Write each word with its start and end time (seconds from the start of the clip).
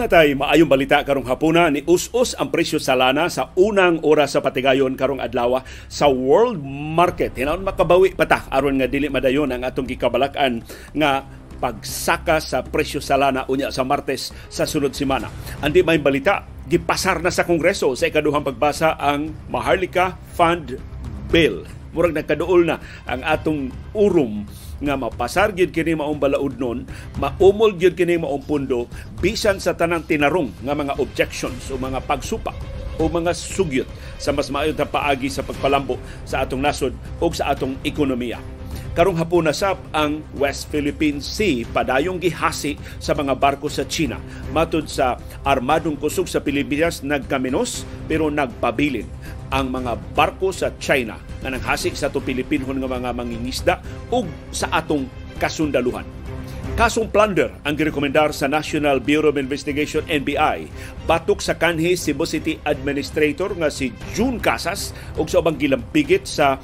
Aduna 0.00 0.16
tay 0.16 0.32
maayong 0.32 0.72
balita 0.72 1.04
karong 1.04 1.28
hapuna 1.28 1.68
ni 1.68 1.84
us-us 1.84 2.32
ang 2.40 2.48
presyo 2.48 2.80
sa 2.80 2.96
lana 2.96 3.28
sa 3.28 3.52
unang 3.52 4.00
oras 4.00 4.32
sa 4.32 4.40
patigayon 4.40 4.96
karong 4.96 5.20
adlaw 5.20 5.60
sa 5.92 6.08
world 6.08 6.56
market. 6.64 7.36
Hinaon 7.36 7.60
makabawi 7.60 8.16
pa 8.16 8.24
ta 8.24 8.48
aron 8.48 8.80
nga 8.80 8.88
dili 8.88 9.12
madayon 9.12 9.52
ang 9.52 9.60
atong 9.60 9.84
gikabalakan 9.84 10.64
nga 10.96 11.20
pagsaka 11.60 12.40
sa 12.40 12.64
presyo 12.64 13.04
sa 13.04 13.20
lana 13.20 13.44
unya 13.52 13.68
sa 13.68 13.84
Martes 13.84 14.32
sa 14.48 14.64
sunod 14.64 14.96
semana. 14.96 15.28
Andi 15.60 15.84
may 15.84 16.00
balita 16.00 16.48
gipasar 16.64 17.20
na 17.20 17.28
sa 17.28 17.44
Kongreso 17.44 17.92
sa 17.92 18.08
ikaduhang 18.08 18.56
pagbasa 18.56 18.96
ang 18.96 19.36
Maharlika 19.52 20.16
Fund 20.32 20.80
Bill. 21.28 21.68
Murag 21.92 22.16
nagkaduol 22.16 22.72
na 22.72 22.80
ang 23.04 23.20
atong 23.20 23.68
urom 23.92 24.48
nga 24.80 24.96
mapasar 24.96 25.52
gyud 25.52 25.70
kini 25.70 25.94
maong 25.94 26.16
balaod 26.16 26.56
nun, 26.56 26.88
maumol 27.20 27.76
gyud 27.76 27.94
kini 27.94 28.16
maong 28.16 28.44
pundo 28.44 28.88
bisan 29.20 29.60
sa 29.60 29.76
tanang 29.76 30.08
tinarong 30.08 30.50
nga 30.64 30.72
mga 30.72 30.96
objections 30.96 31.68
o 31.68 31.76
mga 31.76 32.00
pagsupa 32.08 32.56
o 33.00 33.08
mga 33.08 33.32
sugyot 33.32 33.88
sa 34.20 34.32
mas 34.32 34.52
maayo 34.52 34.76
na 34.76 34.84
paagi 34.84 35.32
sa 35.32 35.40
pagpalambo 35.40 35.96
sa 36.28 36.44
atong 36.44 36.60
nasod 36.60 36.92
o 37.16 37.32
sa 37.32 37.56
atong 37.56 37.76
ekonomiya. 37.80 38.40
Karong 38.90 39.16
hapon 39.16 39.46
na 39.46 39.54
sap 39.54 39.78
ang 39.94 40.18
West 40.34 40.66
Philippine 40.68 41.22
Sea 41.22 41.62
padayong 41.62 42.18
gihasi 42.18 42.74
sa 42.98 43.14
mga 43.14 43.38
barko 43.38 43.70
sa 43.70 43.86
China. 43.86 44.18
Matud 44.50 44.90
sa 44.90 45.14
armadong 45.46 45.94
kusog 45.94 46.26
sa 46.26 46.42
Pilipinas 46.42 47.06
nagkaminos 47.06 47.86
pero 48.10 48.28
nagpabilin 48.28 49.06
ang 49.54 49.70
mga 49.70 49.94
barko 50.12 50.50
sa 50.50 50.74
China 50.82 51.29
nga 51.40 51.50
nanghasik 51.52 51.96
sa 51.96 52.12
to 52.12 52.20
Pilipinhon 52.20 52.78
nga 52.78 52.88
mga 52.88 53.10
mangingisda 53.16 53.74
ug 54.12 54.28
sa 54.52 54.68
atong 54.72 55.08
kasundaluhan. 55.40 56.04
Kasong 56.76 57.12
plunder 57.12 57.50
ang 57.66 57.74
girekomendar 57.76 58.32
sa 58.32 58.48
National 58.48 59.02
Bureau 59.04 59.34
of 59.34 59.40
Investigation 59.40 60.00
NBI 60.06 60.70
batok 61.04 61.42
sa 61.42 61.58
kanhi 61.58 61.98
Cebu 61.98 62.24
City 62.24 62.56
Administrator 62.62 63.52
nga 63.58 63.68
si 63.68 63.92
June 64.16 64.40
Casas 64.40 64.96
ug 65.18 65.28
sa 65.28 65.44
ubang 65.44 65.60
gilampigit 65.60 66.24
sa 66.24 66.56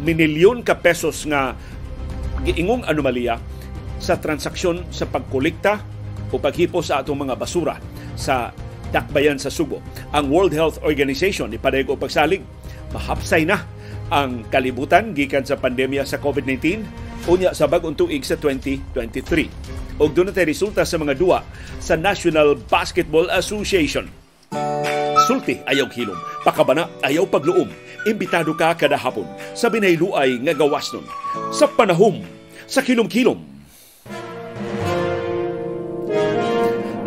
minilyon 0.00 0.62
ka 0.62 0.78
pesos 0.78 1.26
nga 1.26 1.52
giingong 2.46 2.86
anomalya 2.86 3.36
sa 3.98 4.16
transaksyon 4.16 4.88
sa 4.94 5.10
pagkolekta 5.10 5.82
o 6.30 6.38
paghipo 6.38 6.78
sa 6.80 7.02
atong 7.02 7.28
mga 7.28 7.34
basura 7.34 7.76
sa 8.14 8.54
dakbayan 8.88 9.36
sa 9.36 9.52
Subo. 9.52 9.84
Ang 10.14 10.32
World 10.32 10.54
Health 10.54 10.78
Organization 10.86 11.52
ipadayag 11.52 11.92
og 11.92 12.00
pagsalig 12.00 12.40
mahapsay 12.94 13.44
na 13.44 13.60
ang 14.08 14.44
kalibutan 14.48 15.12
gikan 15.12 15.44
sa 15.44 15.60
pandemya 15.60 16.04
sa 16.08 16.16
COVID-19 16.16 16.84
unya 17.28 17.52
sa 17.52 17.68
bag-ong 17.68 17.96
tuig 17.96 18.24
sa 18.24 18.40
2023. 18.40 20.00
Og 20.00 20.14
doon 20.14 20.32
resulta 20.32 20.86
sa 20.86 20.96
mga 20.96 21.18
duwa 21.18 21.44
sa 21.82 21.98
National 21.98 22.56
Basketball 22.56 23.28
Association. 23.34 24.08
Sulti 25.28 25.60
ayaw 25.68 25.92
hilom, 25.92 26.16
pakabana 26.40 26.88
ayaw 27.04 27.28
pagluom. 27.28 27.68
Imbitado 28.08 28.56
ka 28.56 28.72
kada 28.72 28.96
hapon 28.96 29.28
sa 29.52 29.68
binayluay 29.68 30.40
nga 30.40 30.54
gawas 30.56 30.88
nun. 30.94 31.04
Sa 31.52 31.68
panahom, 31.68 32.24
sa 32.64 32.80
kilom-kilom, 32.80 33.58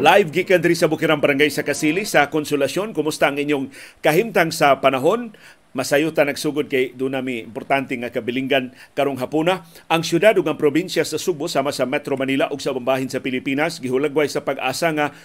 Live 0.01 0.33
gikan 0.33 0.57
diri 0.65 0.73
sa 0.73 0.89
Bukirang 0.89 1.21
Barangay 1.21 1.53
sa 1.53 1.61
Kasili 1.61 2.09
sa 2.09 2.25
Konsolasyon. 2.25 2.89
Kumusta 2.97 3.29
ang 3.29 3.37
inyong 3.37 3.69
kahimtang 4.01 4.49
sa 4.49 4.81
panahon? 4.81 5.37
Masayutan 5.71 6.27
nagsugod 6.27 6.67
kay 6.67 6.91
dunami 6.91 7.47
importante 7.47 7.95
nga 7.95 8.11
kabilinggan 8.11 8.75
karong 8.91 9.15
hapuna. 9.23 9.63
Ang 9.87 10.03
syudad 10.03 10.35
ug 10.35 10.43
ang 10.51 10.59
probinsya 10.59 11.07
sa 11.07 11.15
Subo 11.15 11.47
sama 11.47 11.71
sa 11.71 11.87
Metro 11.87 12.19
Manila 12.19 12.51
ug 12.51 12.59
sa 12.59 12.75
bambahin 12.75 13.07
sa 13.07 13.23
Pilipinas 13.23 13.79
gihulagway 13.79 14.27
sa 14.27 14.43
pag-asa 14.43 14.91
nga 14.91 15.15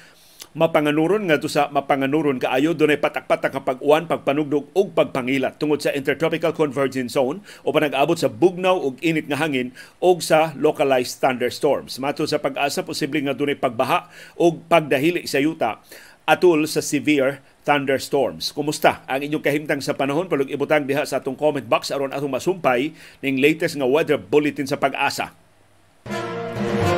mapanganuron 0.54 1.26
nga 1.26 1.42
sa 1.50 1.66
mapanganuron 1.68 2.38
kaayo 2.38 2.78
dunay 2.78 2.96
patak-patak 2.96 3.58
nga 3.58 3.66
pag-uwan, 3.66 4.06
pagpanugdog 4.06 4.70
ug 4.70 4.88
pagpangilat 4.94 5.58
tungod 5.58 5.82
sa 5.82 5.90
Intertropical 5.90 6.54
Convergence 6.54 7.18
Zone 7.18 7.42
o 7.66 7.74
panag-abot 7.74 8.14
sa 8.14 8.30
bugnaw 8.30 8.78
ug 8.78 8.96
init 9.02 9.26
nga 9.26 9.42
hangin 9.42 9.74
ug 9.98 10.22
sa 10.22 10.54
localized 10.54 11.18
thunderstorms. 11.18 11.98
Mato 11.98 12.22
sa 12.22 12.38
pag-asa 12.38 12.86
posible 12.86 13.18
nga 13.26 13.34
dunay 13.34 13.58
pagbaha 13.58 14.06
ug 14.38 14.62
pagdahili 14.70 15.26
sa 15.26 15.42
yuta 15.42 15.82
atul 16.26 16.66
sa 16.66 16.82
severe 16.82 17.42
thunderstorms. 17.66 18.54
Kumusta 18.54 19.02
ang 19.10 19.26
inyong 19.26 19.42
kahimtang 19.42 19.82
sa 19.82 19.98
panahon? 19.98 20.30
Palug 20.30 20.46
ibutang 20.46 20.86
diha 20.86 21.02
sa 21.02 21.18
atong 21.18 21.34
comment 21.34 21.66
box 21.66 21.90
aron 21.90 22.14
atong 22.14 22.30
masumpay 22.30 22.94
ning 23.20 23.42
latest 23.42 23.74
nga 23.74 23.84
weather 23.84 24.16
bulletin 24.16 24.70
sa 24.70 24.78
pag-asa. 24.78 25.34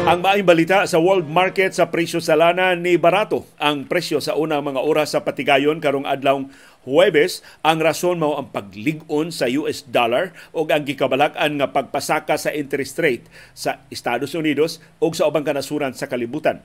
Ang 0.08 0.24
maayong 0.24 0.48
balita 0.48 0.88
sa 0.88 0.96
world 0.96 1.28
market 1.28 1.76
sa 1.76 1.92
presyo 1.92 2.16
sa 2.16 2.32
lana 2.32 2.72
ni 2.72 2.96
barato 2.96 3.44
ang 3.60 3.84
presyo 3.84 4.24
sa 4.24 4.40
unang 4.40 4.64
mga 4.64 4.80
oras 4.80 5.12
sa 5.12 5.20
patigayon 5.20 5.84
karong 5.84 6.08
adlawng 6.08 6.48
Huwebes, 6.88 7.44
ang 7.60 7.84
rason 7.84 8.16
mao 8.16 8.40
ang 8.40 8.48
paglig-on 8.48 9.28
sa 9.28 9.52
US 9.60 9.84
dollar 9.84 10.32
o 10.56 10.64
ang 10.64 10.88
gikabalak-an 10.88 11.60
nga 11.60 11.68
pagpasaka 11.68 12.40
sa 12.40 12.48
interest 12.56 12.96
rate 12.96 13.28
sa 13.52 13.84
Estados 13.92 14.32
Unidos 14.32 14.80
o 14.96 15.12
sa 15.12 15.28
ubang 15.28 15.44
kanasuran 15.44 15.92
sa 15.92 16.08
kalibutan. 16.08 16.64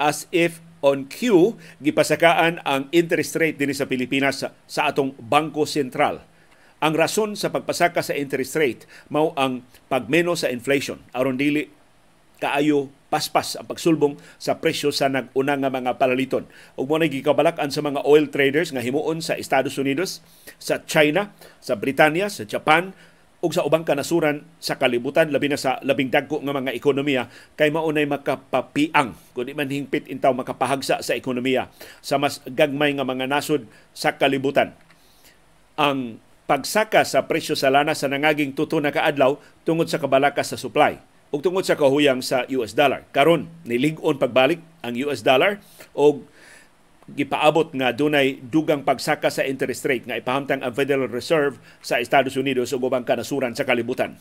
As 0.00 0.24
if 0.32 0.64
on 0.84 1.10
cue, 1.10 1.58
gipasakaan 1.82 2.62
ang 2.62 2.86
interest 2.94 3.38
rate 3.38 3.58
din 3.58 3.74
sa 3.74 3.90
Pilipinas 3.90 4.42
sa, 4.42 4.54
sa 4.66 4.90
atong 4.90 5.14
Bangko 5.18 5.66
Sentral. 5.66 6.22
Ang 6.78 6.94
rason 6.94 7.34
sa 7.34 7.50
pagpasaka 7.50 8.06
sa 8.06 8.14
interest 8.14 8.54
rate 8.54 8.86
mao 9.10 9.34
ang 9.34 9.66
pagmeno 9.90 10.38
sa 10.38 10.46
inflation 10.46 11.02
aron 11.10 11.34
dili 11.34 11.66
kaayo 12.38 12.86
paspas 13.10 13.58
ang 13.58 13.66
pagsulbong 13.66 14.14
sa 14.38 14.62
presyo 14.62 14.94
sa 14.94 15.10
nag-una 15.10 15.58
nga 15.58 15.72
mga 15.72 15.98
palaliton. 15.98 16.46
Ug 16.78 16.86
mo 16.86 16.96
na 17.00 17.10
gikabalak-an 17.10 17.72
sa 17.72 17.82
mga 17.82 18.04
oil 18.04 18.30
traders 18.30 18.70
nga 18.70 18.84
himuon 18.84 19.18
sa 19.24 19.34
Estados 19.34 19.74
Unidos, 19.80 20.22
sa 20.60 20.84
China, 20.84 21.34
sa 21.58 21.74
Britanya, 21.74 22.30
sa 22.30 22.44
Japan, 22.46 22.94
ug 23.38 23.54
sa 23.54 23.62
ubang 23.62 23.86
kanasuran 23.86 24.42
sa 24.58 24.74
kalibutan 24.82 25.30
labi 25.30 25.46
na 25.46 25.54
sa 25.54 25.78
labing 25.86 26.10
dagko 26.10 26.42
nga 26.42 26.50
mga 26.50 26.74
ekonomiya 26.74 27.30
kay 27.54 27.70
maunay 27.70 28.02
makapapiang 28.02 29.14
kun 29.30 29.46
di 29.46 29.54
man 29.54 29.70
hingpit 29.70 30.10
intaw 30.10 30.34
makapahagsa 30.34 30.98
sa 30.98 31.14
ekonomiya 31.14 31.70
sa 32.02 32.18
mas 32.18 32.42
gagmay 32.50 32.98
nga 32.98 33.06
mga 33.06 33.30
nasod 33.30 33.70
sa 33.94 34.18
kalibutan. 34.18 34.74
Ang 35.78 36.18
pagsaka 36.50 37.06
sa 37.06 37.30
presyo 37.30 37.54
sa 37.54 37.70
lana 37.70 37.94
sa 37.94 38.10
nangaging 38.10 38.58
tuto 38.58 38.82
na 38.82 38.90
kaadlaw 38.90 39.38
tungod 39.62 39.86
sa 39.86 40.02
kabalaka 40.02 40.42
sa 40.42 40.58
supply 40.58 40.98
ug 41.30 41.38
tungod 41.38 41.62
sa 41.62 41.78
kahuyang 41.78 42.24
sa 42.24 42.42
US 42.50 42.74
dollar. 42.74 43.06
Karon 43.14 43.46
nilig-on 43.68 44.18
pagbalik 44.18 44.58
ang 44.82 44.98
US 45.06 45.22
dollar 45.22 45.62
og 45.94 46.26
gipaabot 47.08 47.72
nga 47.72 47.96
dunay 47.96 48.36
dugang 48.44 48.84
pagsaka 48.84 49.32
sa 49.32 49.46
interest 49.48 49.88
rate 49.88 50.04
nga 50.04 50.20
ipahamtang 50.20 50.60
ang 50.60 50.76
Federal 50.76 51.08
Reserve 51.08 51.56
sa 51.80 51.96
Estados 51.96 52.36
Unidos 52.36 52.72
ug 52.76 52.84
ubang 52.84 53.06
kanasuran 53.08 53.56
sa 53.56 53.64
kalibutan. 53.64 54.20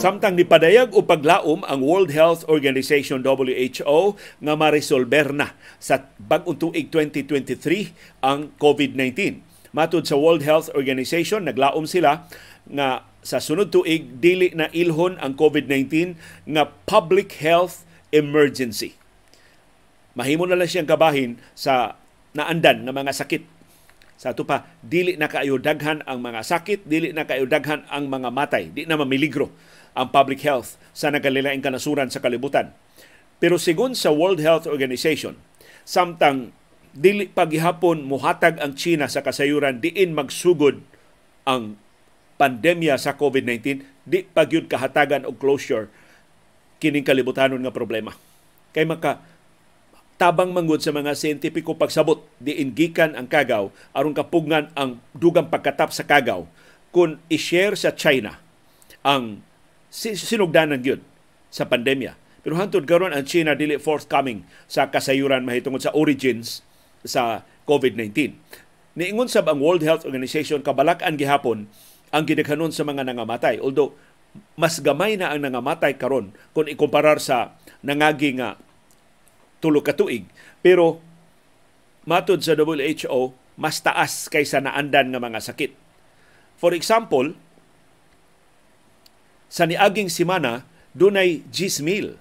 Samtang 0.00 0.32
nipadayag 0.32 0.96
o 0.96 1.04
paglaom 1.04 1.60
ang 1.68 1.84
World 1.84 2.08
Health 2.08 2.48
Organization 2.48 3.20
WHO 3.20 4.16
nga 4.16 4.54
maresolber 4.56 5.28
na 5.36 5.52
sa 5.76 6.08
bag-ong 6.16 6.56
tuig 6.56 6.88
2023 6.88 8.24
ang 8.24 8.48
COVID-19. 8.56 9.44
Matud 9.76 10.08
sa 10.08 10.16
World 10.16 10.40
Health 10.40 10.72
Organization, 10.72 11.44
naglaom 11.44 11.84
sila 11.84 12.24
nga 12.64 13.04
sa 13.20 13.44
sunod 13.44 13.68
tuig 13.68 14.24
dili 14.24 14.56
na 14.56 14.72
ilhon 14.72 15.20
ang 15.20 15.36
COVID-19 15.36 16.16
nga 16.48 16.72
public 16.88 17.36
health 17.36 17.84
emergency. 18.08 18.99
Mahimo 20.20 20.44
na 20.44 20.52
lang 20.52 20.68
siyang 20.68 20.84
kabahin 20.84 21.40
sa 21.56 21.96
naandan 22.36 22.84
ng 22.84 22.92
mga 22.92 23.16
sakit. 23.16 23.42
Sa 24.20 24.36
ato 24.36 24.44
pa, 24.44 24.68
dili 24.84 25.16
na 25.16 25.32
kayo 25.32 25.56
daghan 25.56 26.04
ang 26.04 26.20
mga 26.20 26.44
sakit, 26.44 26.84
dili 26.84 27.16
na 27.16 27.24
kayo 27.24 27.48
daghan 27.48 27.88
ang 27.88 28.12
mga 28.12 28.28
matay, 28.28 28.68
di 28.68 28.84
na 28.84 29.00
mamiligro 29.00 29.48
ang 29.96 30.12
public 30.12 30.44
health 30.44 30.76
sa 30.92 31.08
nagalilaing 31.08 31.64
kanasuran 31.64 32.12
sa 32.12 32.20
kalibutan. 32.20 32.76
Pero 33.40 33.56
sigon 33.56 33.96
sa 33.96 34.12
World 34.12 34.44
Health 34.44 34.68
Organization, 34.68 35.40
samtang 35.88 36.52
dili 36.92 37.32
paghihapon 37.32 38.04
muhatag 38.04 38.60
ang 38.60 38.76
China 38.76 39.08
sa 39.08 39.24
kasayuran 39.24 39.80
diin 39.80 40.12
magsugod 40.12 40.84
ang 41.48 41.80
pandemya 42.36 43.00
sa 43.00 43.16
COVID-19 43.16 43.88
di 44.04 44.20
pagyud 44.28 44.68
kahatagan 44.68 45.24
og 45.24 45.40
closure 45.40 45.88
kining 46.76 47.08
kalibutanon 47.08 47.64
nga 47.64 47.72
problema. 47.72 48.12
Kay 48.76 48.84
maka 48.84 49.24
tabang 50.20 50.52
manggod 50.52 50.84
sa 50.84 50.92
mga 50.92 51.16
siyentipiko 51.16 51.80
pagsabot 51.80 52.20
di 52.36 52.52
gikan 52.76 53.16
ang 53.16 53.24
kagaw 53.24 53.72
aron 53.96 54.12
kapugnan 54.12 54.68
ang 54.76 55.00
dugang 55.16 55.48
pagkatap 55.48 55.96
sa 55.96 56.04
kagaw 56.04 56.44
kung 56.92 57.16
i-share 57.32 57.72
sa 57.72 57.96
China 57.96 58.36
ang 59.00 59.40
sinugdanan 59.88 60.84
gyud 60.84 61.00
sa 61.48 61.64
pandemya. 61.64 62.20
Pero 62.44 62.60
hantod 62.60 62.84
karon 62.84 63.16
ang 63.16 63.24
China 63.24 63.56
dili 63.56 63.80
forthcoming 63.80 64.44
sa 64.68 64.92
kasayuran 64.92 65.48
mahitungod 65.48 65.80
sa 65.80 65.92
origins 65.96 66.60
sa 67.00 67.48
COVID-19. 67.64 68.36
Niingon 69.00 69.32
sab 69.32 69.48
ang 69.48 69.64
World 69.64 69.80
Health 69.80 70.04
Organization 70.04 70.60
kabalak-an 70.60 71.16
gihapon 71.16 71.64
ang 72.12 72.24
gidaghanon 72.28 72.76
sa 72.76 72.84
mga 72.84 73.08
nangamatay. 73.08 73.56
Although 73.56 73.96
mas 74.54 74.84
gamay 74.84 75.16
na 75.16 75.32
ang 75.32 75.40
nangamatay 75.42 75.96
karon 75.96 76.36
kung 76.52 76.68
ikumparar 76.68 77.16
sa 77.18 77.56
nangagi 77.80 78.36
nga 78.36 78.60
tulo 79.60 79.84
ka. 79.84 79.94
Pero 80.64 80.98
matod 82.08 82.40
sa 82.40 82.56
WHO, 82.56 83.36
mas 83.60 83.84
taas 83.84 84.26
kaysa 84.32 84.64
naandan 84.64 85.12
nga 85.12 85.20
mga 85.20 85.40
sakit. 85.44 85.72
For 86.56 86.72
example, 86.72 87.36
sa 89.52 89.68
niaging 89.68 90.08
simana, 90.08 90.64
dunay 90.96 91.44
10,000 91.52 92.16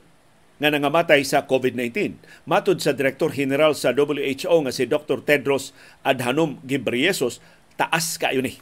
nga 0.59 0.69
nangamatay 0.69 1.23
sa 1.23 1.47
COVID-19. 1.47 2.19
Matod 2.43 2.83
sa 2.83 2.91
Direktor 2.91 3.31
General 3.31 3.71
sa 3.71 3.95
WHO 3.95 4.67
nga 4.67 4.75
si 4.75 4.83
Dr. 4.83 5.23
Tedros 5.23 5.71
Adhanom 6.03 6.59
Ghebreyesus, 6.67 7.39
taas 7.79 8.19
kayo 8.19 8.43
ni. 8.43 8.59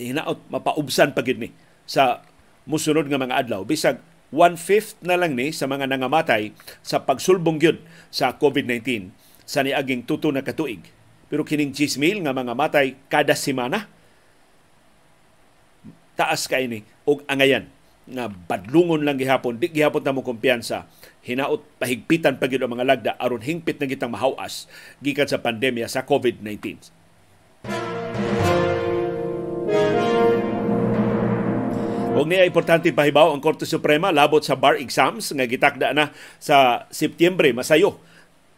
Hinaot 0.00 0.40
mapaubsan 0.48 1.12
pagid 1.12 1.36
ni 1.36 1.52
sa 1.84 2.24
musunod 2.64 3.04
nga 3.04 3.20
mga 3.20 3.44
adlaw. 3.44 3.60
Bisag 3.68 4.00
one-fifth 4.30 4.98
na 5.02 5.18
lang 5.18 5.34
ni 5.34 5.50
sa 5.50 5.66
mga 5.66 5.90
nangamatay 5.90 6.54
sa 6.80 7.02
pagsulbong 7.02 7.58
gyud 7.58 7.78
sa 8.14 8.34
COVID-19 8.38 9.10
sa 9.42 9.66
niaging 9.66 10.06
tuto 10.06 10.30
na 10.30 10.46
katuig. 10.46 10.86
Pero 11.26 11.42
kining 11.42 11.74
10,000 11.74 12.22
nga 12.22 12.34
mga 12.34 12.54
matay 12.54 12.94
kada 13.10 13.34
semana, 13.34 13.90
taas 16.14 16.46
kay 16.46 16.70
ni 16.70 16.86
og 17.06 17.26
angayan 17.26 17.66
nga 18.10 18.26
badlungon 18.26 19.02
lang 19.06 19.18
gihapon. 19.18 19.58
Di 19.58 19.70
gihapon 19.70 20.02
ta 20.02 20.14
mo 20.14 20.26
kumpiyansa. 20.26 20.86
Hinaot 21.22 21.62
pahigpitan 21.78 22.38
pa 22.38 22.46
gyud 22.50 22.62
ang 22.62 22.74
mga 22.74 22.86
lagda 22.86 23.12
aron 23.18 23.42
hingpit 23.42 23.78
na 23.78 23.90
gitang 23.90 24.10
mahawas 24.10 24.70
gikan 25.02 25.26
sa 25.26 25.42
pandemya 25.42 25.86
sa 25.86 26.06
COVID-19 26.06 26.99
Og 32.20 32.28
niya 32.28 32.44
importante 32.44 32.92
pahibaw 32.92 33.32
ang 33.32 33.40
Korte 33.40 33.64
Suprema 33.64 34.12
labot 34.12 34.44
sa 34.44 34.52
bar 34.52 34.76
exams 34.76 35.32
nga 35.32 35.48
gitakda 35.48 35.96
na 35.96 36.12
sa 36.36 36.84
Setyembre 36.92 37.56
masayo 37.56 37.96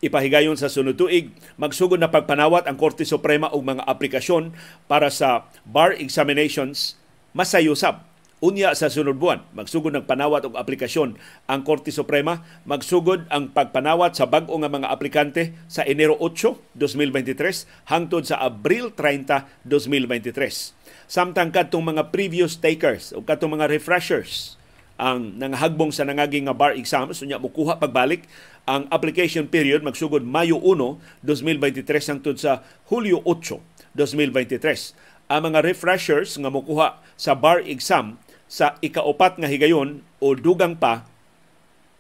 ipahigayon 0.03 0.59
sa 0.59 0.67
sunod 0.67 0.99
tuig. 0.99 1.31
Magsugod 1.63 2.03
na 2.03 2.11
pagpanawat 2.11 2.67
ang 2.67 2.75
Korte 2.75 3.07
Suprema 3.07 3.55
og 3.55 3.63
mga 3.63 3.87
aplikasyon 3.87 4.51
para 4.91 5.15
sa 5.15 5.47
bar 5.63 5.95
examinations. 5.95 6.99
Masayo 7.31 7.79
sab 7.79 8.03
Unya 8.43 8.75
sa 8.75 8.91
sunod 8.91 9.23
buwan, 9.23 9.47
magsugod 9.55 9.95
ng 9.95 10.03
panawat 10.03 10.43
og 10.43 10.59
aplikasyon 10.59 11.15
ang 11.47 11.63
Korte 11.63 11.95
Suprema, 11.95 12.43
magsugod 12.67 13.23
ang 13.31 13.55
pagpanawat 13.55 14.19
sa 14.19 14.27
bag-o 14.27 14.59
nga 14.59 14.67
mga 14.67 14.91
aplikante 14.91 15.55
sa 15.71 15.87
Enero 15.87 16.19
8, 16.19 16.75
2023 16.75 17.87
hangtod 17.87 18.27
sa 18.27 18.43
Abril 18.43 18.91
30, 18.99 19.47
2023. 19.63 20.82
Samtang 21.13 21.53
kadtong 21.53 21.85
mga 21.85 22.09
previous 22.09 22.57
takers 22.57 23.13
o 23.13 23.21
kadtong 23.21 23.61
mga 23.61 23.69
refreshers 23.69 24.57
ang 24.97 25.37
nangahagbong 25.37 25.93
sa 25.93 26.09
nangaging 26.09 26.49
nga 26.49 26.57
bar 26.57 26.73
exams 26.73 27.21
unya 27.21 27.37
mukuha 27.37 27.77
pagbalik 27.77 28.25
ang 28.65 28.89
application 28.89 29.45
period 29.45 29.85
magsugod 29.85 30.25
Mayo 30.25 30.57
1, 30.57 31.21
2023 31.21 31.85
hangtod 32.17 32.41
sa 32.41 32.65
Hulyo 32.89 33.21
8, 33.29 33.61
2023. 33.93 35.29
Ang 35.29 35.53
mga 35.53 35.61
refreshers 35.61 36.33
nga 36.41 36.49
mukuha 36.49 37.05
sa 37.21 37.37
bar 37.37 37.61
exam 37.61 38.17
sa 38.49 38.81
ikaupat 38.81 39.37
nga 39.37 39.53
higayon 39.53 40.01
o 40.17 40.33
dugang 40.33 40.81
pa 40.81 41.05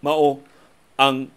mao 0.00 0.40
ang 0.96 1.28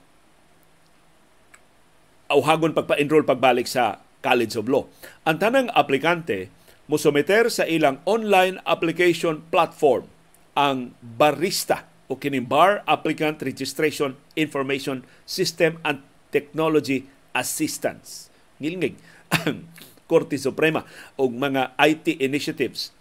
auhagon 2.32 2.72
pagpa-enroll 2.72 3.28
pagbalik 3.28 3.68
sa 3.68 4.00
College 4.24 4.64
of 4.64 4.72
Law. 4.72 4.88
Ang 5.28 5.44
tanang 5.44 5.68
aplikante 5.76 6.48
musumeter 6.86 7.50
sa 7.50 7.66
ilang 7.66 7.98
online 8.06 8.62
application 8.66 9.42
platform 9.50 10.06
ang 10.54 10.94
Barista 11.02 11.90
o 12.06 12.16
kining 12.16 12.46
Bar 12.46 12.86
Applicant 12.86 13.42
Registration 13.42 14.14
Information 14.38 15.02
System 15.26 15.82
and 15.82 16.06
Technology 16.30 17.10
Assistance. 17.34 18.30
Ngilngig 18.62 18.96
ang 19.34 19.66
Korte 20.10 20.38
Suprema 20.38 20.86
o 21.18 21.26
mga 21.26 21.74
IT 21.82 22.22
initiatives 22.22 22.94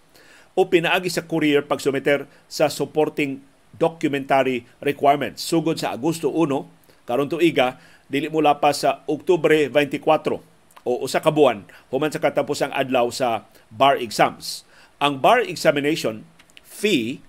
o 0.56 0.64
pinaagi 0.64 1.12
sa 1.12 1.26
courier 1.28 1.60
pagsumeter 1.60 2.25
sa 2.48 2.72
supporting 2.72 3.44
documentary 3.76 4.64
requirements. 4.81 5.44
Sugod 5.44 5.76
sa 5.76 5.92
Agosto 5.92 6.32
1, 6.32 7.04
karon 7.04 7.28
tuiga, 7.28 7.76
dili 8.08 8.32
mula 8.32 8.56
pa 8.56 8.72
sa 8.72 9.04
Oktubre 9.04 9.69
24 9.69 10.54
o 10.84 11.00
usa 11.02 11.20
ka 11.20 11.32
buwan 11.32 11.64
human 11.88 12.12
sa 12.12 12.20
katapusang 12.20 12.72
adlaw 12.76 13.08
sa 13.08 13.48
bar 13.72 13.96
exams. 13.96 14.69
Ang 15.00 15.19
bar 15.19 15.42
examination 15.42 16.28
fee 16.62 17.25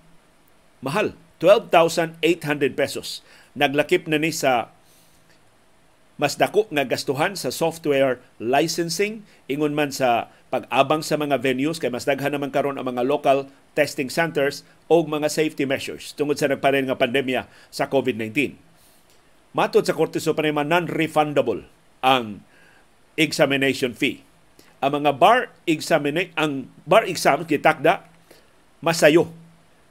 mahal, 0.84 1.16
12,800 1.40 2.20
pesos. 2.76 3.24
Naglakip 3.56 4.06
na 4.06 4.20
ni 4.20 4.30
sa 4.30 4.72
mas 6.16 6.40
dako 6.40 6.64
nga 6.72 6.84
gastuhan 6.88 7.36
sa 7.36 7.52
software 7.52 8.24
licensing 8.40 9.20
ingon 9.52 9.76
man 9.76 9.92
sa 9.92 10.32
pag-abang 10.48 11.04
sa 11.04 11.20
mga 11.20 11.36
venues 11.44 11.76
kay 11.76 11.92
mas 11.92 12.08
daghan 12.08 12.32
naman 12.32 12.48
karon 12.48 12.80
ang 12.80 12.88
mga 12.88 13.04
local 13.04 13.52
testing 13.76 14.08
centers 14.08 14.64
o 14.88 15.04
mga 15.04 15.28
safety 15.28 15.68
measures 15.68 16.16
tungod 16.16 16.40
sa 16.40 16.48
nagparin 16.48 16.88
nga 16.88 16.96
pandemya 16.96 17.44
sa 17.68 17.92
COVID-19. 17.92 18.56
Matod 19.52 19.84
sa 19.84 19.92
Korte 19.92 20.16
Suprema 20.16 20.64
non-refundable 20.64 21.68
ang 22.00 22.40
examination 23.16 23.96
fee. 23.96 24.22
Ang 24.84 25.02
mga 25.02 25.16
bar 25.16 25.50
examine 25.64 26.30
ang 26.36 26.68
bar 26.84 27.08
exam 27.08 27.42
gitakda 27.48 28.04
masayo 28.84 29.32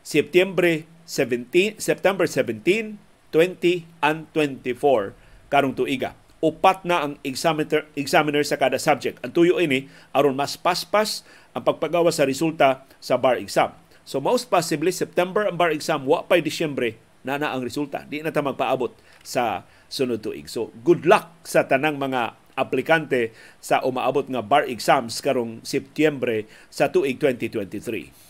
September 0.05 0.85
17 1.09 1.81
September 1.81 2.25
17, 2.29 3.01
20 3.33 3.85
and 4.01 4.29
24 4.31 5.17
karong 5.49 5.73
tuiga. 5.73 6.13
Upat 6.45 6.85
na 6.85 7.01
ang 7.01 7.13
examiner, 7.25 7.89
examiner 7.97 8.45
sa 8.45 8.57
kada 8.61 8.77
subject. 8.77 9.17
Ang 9.25 9.33
tuyo 9.33 9.57
ini 9.57 9.89
aron 10.13 10.37
mas 10.37 10.53
paspas 10.53 11.25
ang 11.57 11.65
pagpagawa 11.65 12.13
sa 12.13 12.29
resulta 12.29 12.85
sa 13.01 13.17
bar 13.17 13.41
exam. 13.41 13.73
So 14.05 14.21
most 14.21 14.53
possibly 14.53 14.93
September 14.93 15.49
ang 15.49 15.57
bar 15.57 15.73
exam, 15.73 16.05
wa 16.05 16.21
pay 16.29 16.45
Disyembre 16.45 17.01
na 17.25 17.41
na 17.41 17.57
ang 17.57 17.65
resulta. 17.65 18.05
Di 18.05 18.21
na 18.21 18.29
ta 18.29 18.45
magpaabot 18.45 18.93
sa 19.25 19.65
sunod 19.89 20.21
tuig. 20.21 20.45
So 20.45 20.69
good 20.85 21.09
luck 21.09 21.33
sa 21.41 21.65
tanang 21.65 21.97
mga 21.97 22.37
aplikante 22.55 23.35
sa 23.59 23.83
umaabot 23.83 24.25
nga 24.25 24.41
bar 24.41 24.65
exams 24.67 25.19
karong 25.19 25.61
Setyembre 25.61 26.47
sa 26.71 26.89
tuig 26.89 27.19
2023 27.19 28.25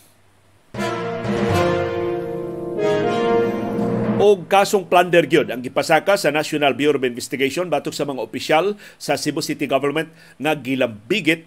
og 4.16 4.50
kasong 4.50 4.90
plunder 4.90 5.28
gyud 5.28 5.52
ang 5.54 5.62
gipasaka 5.62 6.18
sa 6.18 6.34
National 6.34 6.74
Bureau 6.74 6.98
of 6.98 7.06
Investigation 7.06 7.70
batok 7.70 7.94
sa 7.94 8.08
mga 8.08 8.18
opisyal 8.18 8.74
sa 8.98 9.14
Cebu 9.14 9.44
City 9.44 9.70
Government 9.70 10.10
nga 10.42 10.58
gilambigit 10.58 11.46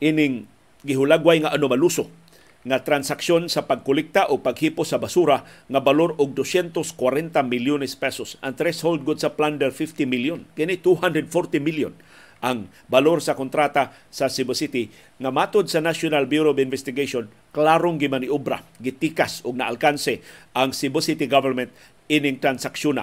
ining 0.00 0.48
gihulagway 0.86 1.44
nga 1.44 1.52
anomaluso 1.52 2.08
nga 2.64 2.80
transaksyon 2.80 3.52
sa 3.52 3.68
pagkolekta 3.68 4.32
o 4.32 4.40
paghipo 4.40 4.82
sa 4.88 4.96
basura 4.96 5.44
nga 5.68 5.80
balor 5.84 6.16
og 6.16 6.32
240 6.32 6.80
milyones 7.44 7.92
pesos. 7.94 8.40
Ang 8.40 8.56
threshold 8.56 9.04
good 9.04 9.20
sa 9.20 9.36
plunder 9.36 9.68
50 9.68 10.08
million. 10.08 10.48
Kini 10.56 10.80
240 10.80 11.60
million 11.60 11.92
ang 12.44 12.68
balor 12.92 13.24
sa 13.24 13.32
kontrata 13.32 13.96
sa 14.12 14.28
Cebu 14.28 14.52
City 14.52 14.92
nga 15.16 15.32
matod 15.32 15.64
sa 15.64 15.80
National 15.80 16.28
Bureau 16.28 16.52
of 16.52 16.60
Investigation 16.60 17.32
klarong 17.56 17.96
gimaniobra 17.96 18.60
gitikas 18.76 19.40
og 19.48 19.56
naalkanse 19.56 20.20
ang 20.52 20.76
Cebu 20.76 21.00
City 21.00 21.24
government 21.24 21.72
ining 22.12 22.36
transaksyon 22.36 23.00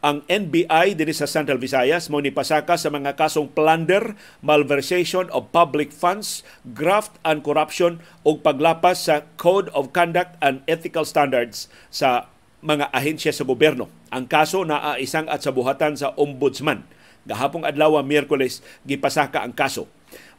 ang 0.00 0.24
NBI 0.32 0.96
dinhi 0.96 1.12
sa 1.12 1.28
Central 1.28 1.60
Visayas 1.60 2.08
mo 2.08 2.24
ni 2.24 2.32
pasaka 2.32 2.80
sa 2.80 2.88
mga 2.88 3.20
kasong 3.20 3.52
plunder, 3.52 4.16
malversation 4.40 5.28
of 5.28 5.52
public 5.52 5.92
funds, 5.92 6.40
graft 6.72 7.20
and 7.20 7.44
corruption 7.44 8.00
ug 8.24 8.40
paglapas 8.40 9.08
sa 9.08 9.28
Code 9.36 9.68
of 9.76 9.92
Conduct 9.92 10.40
and 10.40 10.64
Ethical 10.64 11.04
Standards 11.04 11.68
sa 11.92 12.32
mga 12.64 12.88
ahensya 12.96 13.32
sa 13.32 13.44
gobyerno. 13.44 13.92
Ang 14.08 14.24
kaso 14.24 14.64
naa 14.64 14.96
isang 14.96 15.28
at 15.28 15.44
sa 15.44 15.52
buhatan 15.52 16.00
sa 16.00 16.16
ombudsman. 16.16 16.88
Gahapong 17.28 17.68
adlaw 17.68 18.00
Miyerkules 18.00 18.64
gipasaka 18.88 19.44
ang 19.44 19.52
kaso. 19.52 19.84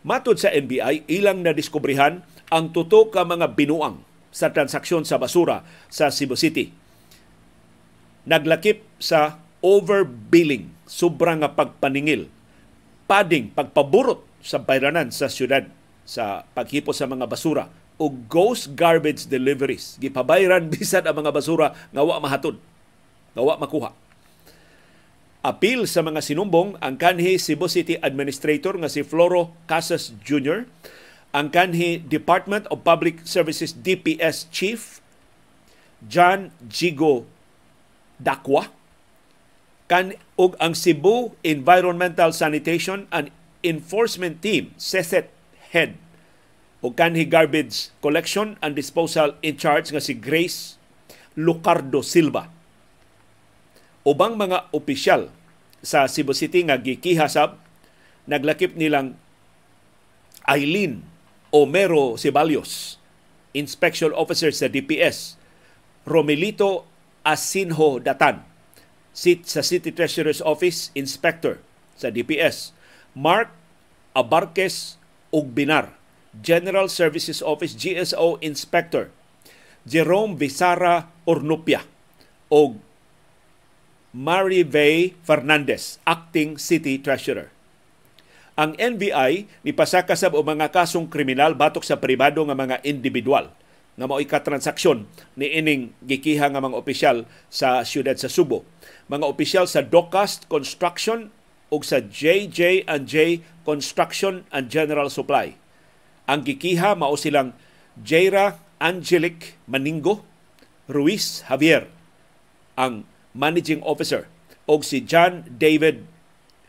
Matod 0.02 0.42
sa 0.42 0.50
NBI, 0.50 1.06
ilang 1.06 1.46
na 1.46 1.54
diskubrihan 1.54 2.26
ang 2.50 2.74
tuto 2.74 3.14
ka 3.14 3.22
mga 3.22 3.54
binuang 3.54 4.02
sa 4.34 4.50
transaksyon 4.50 5.06
sa 5.06 5.22
basura 5.22 5.62
sa 5.94 6.10
Cebu 6.10 6.34
City 6.34 6.82
naglakip 8.26 8.86
sa 9.02 9.42
overbilling, 9.62 10.74
sobrang 10.90 11.46
nga 11.46 11.54
pagpaningil, 11.54 12.28
pading 13.06 13.54
pagpaburot 13.54 14.26
sa 14.42 14.58
bayranan 14.58 15.14
sa 15.14 15.30
syudad 15.30 15.70
sa 16.02 16.44
paghipo 16.58 16.92
sa 16.92 17.06
mga 17.06 17.30
basura 17.30 17.70
o 18.02 18.10
ghost 18.10 18.74
garbage 18.74 19.30
deliveries. 19.30 20.02
Gipabayran 20.02 20.68
bisan 20.74 21.06
ang 21.06 21.22
mga 21.22 21.32
basura 21.32 21.78
nga 21.94 22.02
wa 22.02 22.18
mahatod, 22.18 22.58
nga 23.38 23.42
wa 23.46 23.56
makuha. 23.62 23.94
Apil 25.42 25.90
sa 25.90 26.06
mga 26.06 26.22
sinumbong 26.22 26.78
ang 26.82 27.02
kanhi 27.02 27.38
Cebu 27.42 27.66
City 27.66 27.98
Administrator 27.98 28.78
nga 28.78 28.90
si 28.90 29.02
Floro 29.02 29.54
Casas 29.66 30.14
Jr., 30.22 30.70
ang 31.32 31.50
kanhi 31.50 31.98
Department 31.98 32.68
of 32.70 32.84
Public 32.84 33.24
Services 33.26 33.74
DPS 33.74 34.52
Chief 34.52 35.00
John 36.06 36.52
Gigo 36.68 37.26
Dakwa 38.20 38.81
kan 39.92 40.16
og 40.40 40.56
ang 40.64 40.72
Cebu 40.72 41.36
Environmental 41.44 42.32
Sanitation 42.32 43.12
and 43.12 43.28
Enforcement 43.60 44.40
Team, 44.40 44.72
SESET 44.80 45.28
head 45.76 46.00
o 46.80 46.96
kanhi 46.96 47.28
garbage 47.28 47.92
collection 48.00 48.56
and 48.64 48.72
disposal 48.72 49.36
in 49.44 49.60
charge 49.60 49.92
nga 49.92 50.00
si 50.00 50.16
Grace 50.16 50.80
Lucardo 51.36 52.00
Silva. 52.00 52.48
Ubang 54.08 54.40
mga 54.40 54.72
opisyal 54.72 55.28
sa 55.84 56.08
Cebu 56.08 56.32
City 56.32 56.64
nga 56.64 56.80
gikihasab 56.80 57.60
naglakip 58.32 58.80
nilang 58.80 59.20
Eileen 60.48 61.04
Omero 61.52 62.16
Ceballos, 62.16 62.96
Inspection 63.52 64.16
Officer 64.16 64.56
sa 64.56 64.72
DPS, 64.72 65.36
Romelito 66.08 66.88
Asinho 67.28 68.00
Datan, 68.00 68.51
sa 69.14 69.62
City 69.64 69.92
Treasurer's 69.92 70.40
Office, 70.40 70.90
Inspector 70.96 71.60
sa 72.00 72.10
DPS, 72.10 72.74
Mark 73.14 73.52
Abarques 74.18 74.98
Ugbinar, 75.30 75.96
General 76.40 76.88
Services 76.88 77.44
Office 77.44 77.76
GSO 77.76 78.40
Inspector, 78.40 79.12
Jerome 79.84 80.36
Visara 80.36 81.12
Ornupia, 81.28 81.84
o 82.52 82.76
Mary 84.12 84.68
Vey 84.68 85.16
Fernandez, 85.24 86.02
Acting 86.04 86.60
City 86.60 87.00
Treasurer. 87.00 87.48
Ang 88.60 88.76
NBI 88.76 89.48
ni 89.64 89.72
pasakasab 89.72 90.36
o 90.36 90.44
mga 90.44 90.68
kasong 90.76 91.08
kriminal 91.08 91.56
batok 91.56 91.88
sa 91.88 91.96
pribado 91.96 92.44
nga 92.44 92.58
mga 92.58 92.84
individual 92.84 93.48
nga 94.00 94.08
mao 94.08 94.24
transaksyon 94.24 95.04
ni 95.36 95.52
ining 95.52 95.92
gikiha 96.04 96.48
nga 96.48 96.64
mga 96.64 96.80
opisyal 96.80 97.18
sa 97.52 97.84
siyudad 97.84 98.16
sa 98.16 98.32
Subo. 98.32 98.64
Mga 99.12 99.26
opisyal 99.28 99.66
sa 99.68 99.84
Docast 99.84 100.48
Construction 100.48 101.30
ug 101.72 101.84
sa 101.84 102.00
JJ 102.00 102.88
and 102.88 103.08
J 103.08 103.44
Construction 103.68 104.48
and 104.52 104.72
General 104.72 105.12
Supply. 105.12 105.56
Ang 106.28 106.48
gikiha 106.48 106.96
mao 106.96 107.20
silang 107.20 107.56
Jaira 108.00 108.60
Angelic 108.80 109.60
Maningo, 109.68 110.24
Ruiz 110.88 111.46
Javier, 111.48 111.92
ang 112.80 113.06
managing 113.36 113.84
officer, 113.84 114.26
o 114.66 114.80
si 114.82 115.04
John 115.04 115.46
David 115.48 116.08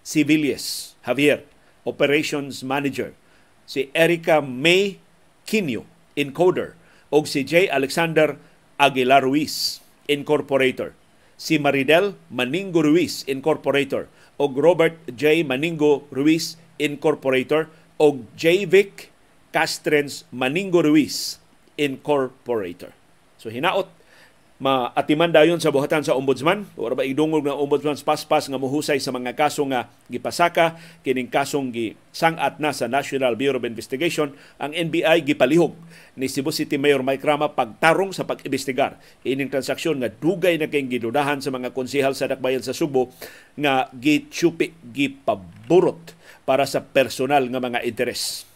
Civilles 0.04 0.98
Javier, 1.06 1.46
Operations 1.86 2.62
Manager, 2.62 3.14
si 3.64 3.88
Erica 3.94 4.42
May 4.42 5.00
Quino, 5.46 5.86
Encoder, 6.14 6.78
o 7.12 7.20
si 7.28 7.44
J. 7.44 7.68
Alexander 7.68 8.40
Aguilar 8.80 9.20
Ruiz, 9.20 9.84
Incorporator, 10.08 10.96
si 11.36 11.60
Maridel 11.60 12.16
Maningo 12.32 12.80
Ruiz, 12.80 13.28
Incorporator, 13.28 14.08
o 14.40 14.48
Robert 14.48 14.96
J. 15.12 15.44
Maningo 15.44 16.08
Ruiz, 16.08 16.56
Incorporator, 16.80 17.68
o 18.00 18.16
J. 18.34 18.64
Vic 18.64 19.12
Castrens 19.52 20.24
Maningo 20.32 20.80
Ruiz, 20.80 21.36
Incorporator. 21.76 22.96
So 23.36 23.52
hinaot 23.52 23.92
maatiman 24.62 25.34
dayon 25.34 25.58
sa 25.58 25.74
buhatan 25.74 26.06
sa 26.06 26.14
ombudsman. 26.14 26.70
O 26.78 26.86
ba 26.86 27.02
idungog 27.02 27.42
nga 27.42 27.58
ombudsman 27.58 27.98
paspas 27.98 28.46
nga 28.46 28.54
muhusay 28.54 29.02
sa 29.02 29.10
mga 29.10 29.34
kaso 29.34 29.66
nga 29.66 29.90
gipasaka? 30.06 30.78
Kining 31.02 31.26
kasong 31.26 31.74
gisangat 31.74 32.62
na 32.62 32.70
sa 32.70 32.86
National 32.86 33.34
Bureau 33.34 33.58
of 33.58 33.66
Investigation 33.66 34.30
ang 34.62 34.70
NBI 34.70 35.26
gipalihog 35.26 35.74
ni 36.14 36.30
Cebu 36.30 36.54
City 36.54 36.78
Mayor 36.78 37.02
Mike 37.02 37.26
Rama 37.26 37.50
pagtarong 37.50 38.14
sa 38.14 38.22
pag-imbestigar. 38.22 39.02
Ining 39.26 39.50
transaksyon 39.50 39.98
nga 39.98 40.14
dugay 40.14 40.54
na 40.62 40.70
kay 40.70 40.86
gidudahan 40.86 41.42
sa 41.42 41.50
mga 41.50 41.74
konsehal 41.74 42.14
sa 42.14 42.30
Dakbayan 42.30 42.62
sa 42.62 42.70
Subo 42.70 43.10
nga 43.58 43.90
gitsupi 43.90 44.78
gipaburot 44.94 46.14
para 46.46 46.70
sa 46.70 46.86
personal 46.86 47.50
nga 47.50 47.58
mga 47.58 47.82
interes 47.82 48.46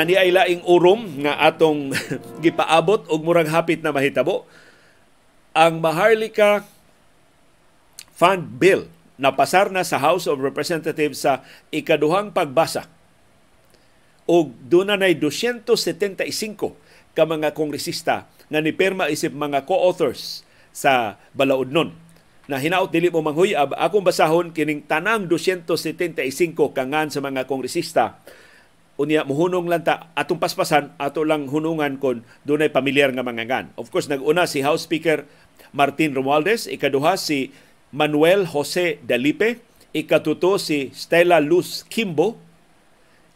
nga 0.00 0.08
ni 0.08 0.16
ay 0.16 0.32
laing 0.32 0.64
urom 0.64 1.28
nga 1.28 1.36
atong 1.44 1.92
gipaabot 2.40 3.04
og 3.12 3.20
murag 3.20 3.52
hapit 3.52 3.84
na 3.84 3.92
mahitabo. 3.92 4.48
Ang 5.52 5.84
Maharlika 5.84 6.64
Fund 8.16 8.56
Bill 8.56 8.88
na 9.20 9.28
pasar 9.28 9.68
na 9.68 9.84
sa 9.84 10.00
House 10.00 10.24
of 10.24 10.40
Representatives 10.40 11.20
sa 11.20 11.44
ikaduhang 11.68 12.32
pagbasa. 12.32 12.88
Og 14.24 14.56
duna 14.72 14.96
nay 14.96 15.20
275 15.20 16.16
ka 17.12 17.28
mga 17.28 17.52
kongresista 17.52 18.24
nga 18.48 18.64
ni 18.64 18.72
perma 18.72 19.12
isip 19.12 19.36
mga 19.36 19.68
co-authors 19.68 20.48
sa 20.72 21.20
balaod 21.36 21.76
na 22.48 22.56
hinaot 22.56 22.88
dili 22.88 23.12
mo 23.12 23.20
manghuyab 23.20 23.76
akong 23.76 24.00
basahon 24.00 24.48
kining 24.56 24.80
tanang 24.80 25.28
275 25.28 26.24
kangan 26.72 27.12
sa 27.12 27.20
mga 27.20 27.44
kongresista 27.44 28.16
unya 29.00 29.24
muhunong 29.24 29.64
lang 29.64 29.80
ta 29.80 30.12
atong 30.12 30.36
paspasan 30.36 30.92
ato 31.00 31.24
lang 31.24 31.48
hunungan 31.48 31.96
kon 31.96 32.20
dunay 32.44 32.68
pamilyar 32.68 33.16
nga 33.16 33.24
mga 33.24 33.48
ngan. 33.48 33.66
Of 33.80 33.88
course 33.88 34.12
naguna 34.12 34.44
si 34.44 34.60
House 34.60 34.84
Speaker 34.84 35.24
Martin 35.72 36.12
Romualdez, 36.12 36.68
ikaduha 36.68 37.16
si 37.16 37.48
Manuel 37.96 38.44
Jose 38.44 39.00
Dalipe, 39.00 39.64
ikatuto 39.96 40.60
si 40.60 40.92
Stella 40.92 41.40
Luz 41.40 41.88
Kimbo, 41.88 42.36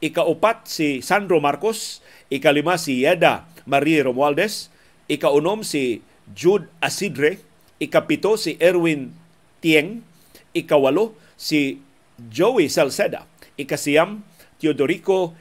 ikaupat 0.04 0.68
si 0.68 1.00
Sandro 1.00 1.40
Marcos, 1.40 2.04
ikalima 2.28 2.76
si 2.76 3.08
Yeda 3.08 3.48
Marie 3.64 4.04
Romualdez, 4.04 4.68
ikaunom 5.08 5.64
si 5.64 6.04
Jude 6.36 6.68
Asidre, 6.84 7.40
ikapito 7.80 8.36
si 8.36 8.60
Erwin 8.60 9.16
Tieng, 9.64 10.04
ikawalo 10.52 11.16
si 11.40 11.80
Joey 12.20 12.68
Salceda, 12.68 13.24
ikasiyam 13.56 14.20
Teodorico 14.60 15.34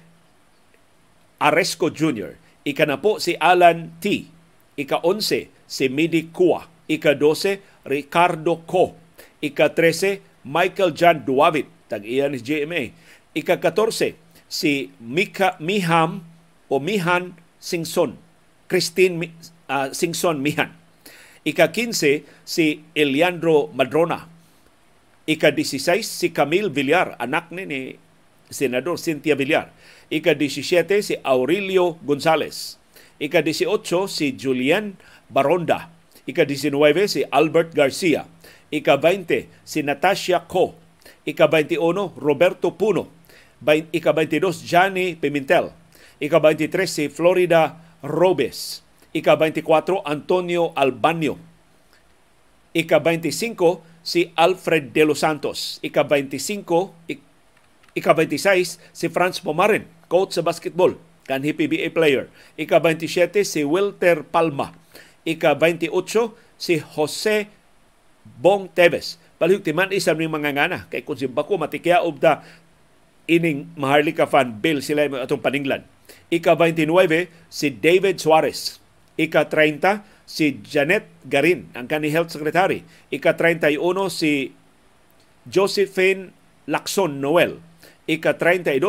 Aresco 1.44 1.92
Jr., 1.92 2.40
ikanapo 2.64 3.20
si 3.20 3.36
Alan 3.36 4.00
T., 4.00 4.32
ika-11 4.80 5.52
si 5.68 5.86
Midi 5.92 6.32
Kua, 6.32 6.64
ika-12 6.88 7.60
Ricardo 7.84 8.64
Co, 8.64 8.96
ika-13 9.44 10.24
Michael 10.48 10.96
John 10.96 11.28
Duavit, 11.28 11.68
tag-iya 11.92 12.32
ni 12.32 12.40
GMA, 12.40 12.82
ika-14 13.36 14.16
si 14.48 14.88
Mika 15.04 15.60
Miham 15.60 16.24
o 16.72 16.80
Mihan 16.80 17.36
Singson, 17.60 18.16
Christine 18.72 19.20
uh, 19.68 19.92
Singson 19.92 20.40
Mihan. 20.40 20.72
Ika-15 21.44 22.24
si 22.48 22.88
Eliandro 22.96 23.68
Madrona. 23.76 24.32
Ika-16 25.28 26.04
si 26.04 26.28
Camille 26.32 26.72
Villar, 26.72 27.20
anak 27.20 27.52
ni, 27.52 27.68
ni 27.68 27.80
Senador 28.48 28.96
Cynthia 28.96 29.36
Villar. 29.36 29.72
Ika-17 30.14 31.02
si 31.02 31.18
Aurelio 31.26 31.98
Gonzales. 32.06 32.78
Ika-18 33.18 34.06
si 34.06 34.38
Julian 34.38 34.94
Baronda. 35.26 35.90
Ika-19 36.30 37.10
si 37.10 37.26
Albert 37.26 37.74
Garcia. 37.74 38.30
Ika-20 38.70 39.50
si 39.66 39.82
Natasha 39.82 40.46
Co. 40.46 40.78
Ika-21 41.26 42.14
Roberto 42.22 42.78
Puno. 42.78 43.10
Ika-22 43.66 44.62
Johnny 44.62 45.18
Pimentel. 45.18 45.74
Ika-23 46.22 46.86
si 46.86 47.10
Florida 47.10 47.98
Robes. 48.06 48.86
Ika-24 49.18 50.06
Antonio 50.06 50.78
Albanio. 50.78 51.42
Ika-25 52.78 53.82
si 54.06 54.30
Alfred 54.38 54.94
De 54.94 55.06
Los 55.10 55.26
Santos. 55.26 55.82
Ika-25 55.82 57.18
Ika-26 57.94 58.82
si 58.90 59.06
Franz 59.14 59.38
Pomarin, 59.38 59.86
coach 60.10 60.34
sa 60.34 60.42
basketball, 60.42 60.98
kanhi 61.30 61.54
PBA 61.54 61.94
player. 61.94 62.26
Ika-27 62.58 63.46
si 63.46 63.62
Wilter 63.62 64.26
Palma. 64.26 64.74
Ika-28 65.30 65.94
si 66.58 66.82
Jose 66.82 67.48
Bong 68.26 68.72
Teves. 68.74 69.22
Palihog 69.38 69.62
timan 69.62 69.94
isang 69.94 70.18
ni 70.18 70.26
mga 70.26 70.56
ngana. 70.56 70.80
Kay 70.90 71.06
kung 71.06 71.20
si 71.20 71.30
Bako 71.30 71.60
matikya 71.60 72.02
ta 72.18 72.42
ining 73.30 73.72
Maharlika 73.78 74.28
fan 74.28 74.58
bill 74.58 74.82
sila 74.82 75.08
atong 75.24 75.44
paninglan. 75.44 75.86
Ika-29 76.34 76.90
si 77.48 77.68
David 77.72 78.18
Suarez. 78.18 78.82
Ika-30 79.20 80.02
si 80.26 80.58
Janet 80.66 81.06
Garin, 81.28 81.70
ang 81.78 81.86
kani 81.86 82.10
health 82.10 82.34
secretary. 82.34 82.82
Ika-31 83.14 83.78
si 84.10 84.56
Josephine 85.46 86.32
Lacson 86.66 87.20
Noel 87.20 87.60
Ika-32 88.08 88.84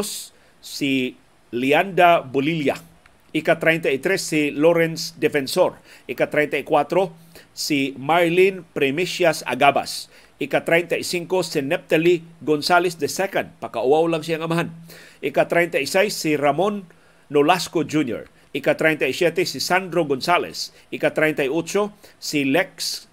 si 0.58 1.14
Lianda 1.54 2.22
Bolilla. 2.22 2.78
Ika-33 3.34 4.04
si 4.18 4.40
Lawrence 4.54 5.14
Defensor. 5.18 5.78
Ika-34 6.06 6.66
si 7.54 7.94
Marlene 7.98 8.62
Premicias 8.74 9.42
Agabas. 9.46 10.10
Ika-35 10.38 11.30
si 11.42 11.60
Neptali 11.62 12.14
Gonzales 12.42 12.98
II. 12.98 13.58
Pakauaw 13.62 14.10
lang 14.10 14.22
siyang 14.22 14.46
amahan. 14.46 14.70
Ika-36 15.22 16.10
si 16.10 16.30
Ramon 16.34 16.86
Nolasco 17.30 17.82
Jr. 17.82 18.28
ika-37 18.54 19.42
si 19.44 19.58
Sandro 19.58 20.06
Gonzales, 20.06 20.70
ika-38 20.94 21.90
si 22.22 22.46
Lex 22.46 23.08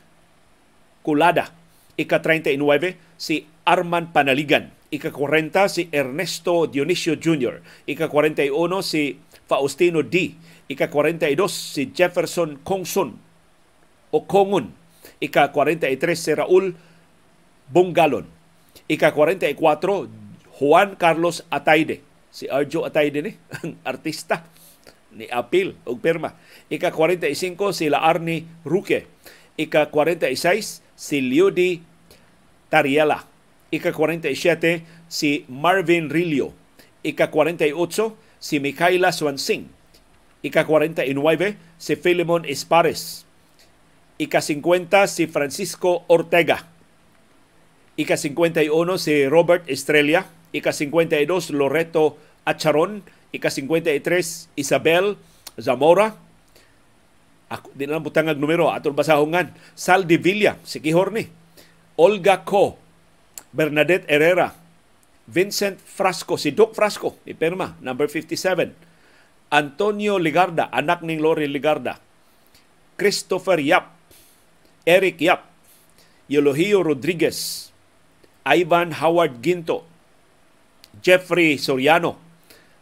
Culada, 1.01 1.49
ika-39 1.97 2.93
si 3.17 3.49
Arman 3.65 4.13
Panaligan, 4.13 4.69
ika-40 4.91 5.55
si 5.71 5.87
Ernesto 5.91 6.67
Dionisio 6.67 7.15
Jr., 7.15 7.63
ika-41 7.87 8.51
si 8.83 9.15
Faustino 9.47 10.03
D., 10.03 10.35
ika-42 10.67 11.39
si 11.47 11.91
Jefferson 11.95 12.59
Kongson 12.63 13.15
o 14.11 14.19
Kongun, 14.27 14.71
ika-43 15.23 16.15
si 16.15 16.31
Raul 16.35 16.75
Bungalon, 17.71 18.27
ika-44 18.91 19.87
Juan 20.59 20.99
Carlos 20.99 21.47
Ataide, 21.47 22.03
si 22.27 22.51
Arjo 22.51 22.83
Ataide 22.83 23.23
ni, 23.23 23.31
ang 23.63 23.79
artista 23.95 24.43
ni 25.15 25.27
Apil 25.31 25.75
og 25.87 25.99
perma. 26.03 26.35
Ika-45 26.71 27.71
si 27.75 27.91
Laarni 27.91 28.43
Ruque. 28.63 29.07
Ika-46 29.59 30.79
si 30.95 31.17
Liudi 31.19 31.83
Tariela. 32.71 33.30
Ika-47 33.71 34.83
si 35.07 35.47
Marvin 35.47 36.11
Rillo. 36.11 36.51
Ika-48 37.07 37.71
si 38.37 38.59
Micaela 38.59 39.15
Swansing. 39.15 39.67
Ika-49 40.43 41.55
si 41.79 41.93
Filimon 41.95 42.43
Espares. 42.45 43.23
Ika-50 44.19 45.07
si 45.07 45.23
Francisco 45.31 46.03
Ortega. 46.11 46.67
Ika-51 47.95 48.67
si 48.99 49.25
Robert 49.25 49.65
Estrella. 49.71 50.27
Ika-52 50.51 51.55
Loreto 51.55 52.19
Acharon 52.43 53.01
ika-53 53.31 54.03
Isabel 54.59 55.15
Zamora 55.55 56.11
ako 57.51 57.67
di 57.75 57.83
na 57.83 57.99
butangag 57.99 58.39
numero 58.39 58.71
atol 58.71 58.95
basahongan 58.95 59.51
Sal 59.75 60.07
de 60.07 60.15
Villa 60.15 60.55
si 60.63 60.79
Kihor 60.79 61.11
ni 61.11 61.27
Olga 61.99 62.43
Co 62.43 62.79
Bernadette 63.51 64.07
Herrera. 64.07 64.55
Vincent 65.31 65.79
Frasco 65.79 66.35
si 66.35 66.51
Doc 66.51 66.73
Frasco 66.75 67.15
ni 67.23 67.37
Perma 67.37 67.77
number 67.79 68.09
57 68.09 68.73
Antonio 69.53 70.17
Ligarda 70.17 70.67
anak 70.73 71.05
ning 71.05 71.21
Lori 71.21 71.47
Ligarda. 71.47 72.01
Christopher 72.97 73.61
Yap 73.61 73.93
Eric 74.85 75.21
Yap. 75.21 75.45
Eulogio 76.31 76.81
Rodriguez. 76.81 77.69
Ivan 78.47 78.97
Howard 78.97 79.43
Ginto. 79.43 79.85
Jeffrey 81.03 81.61
Soriano. 81.61 82.31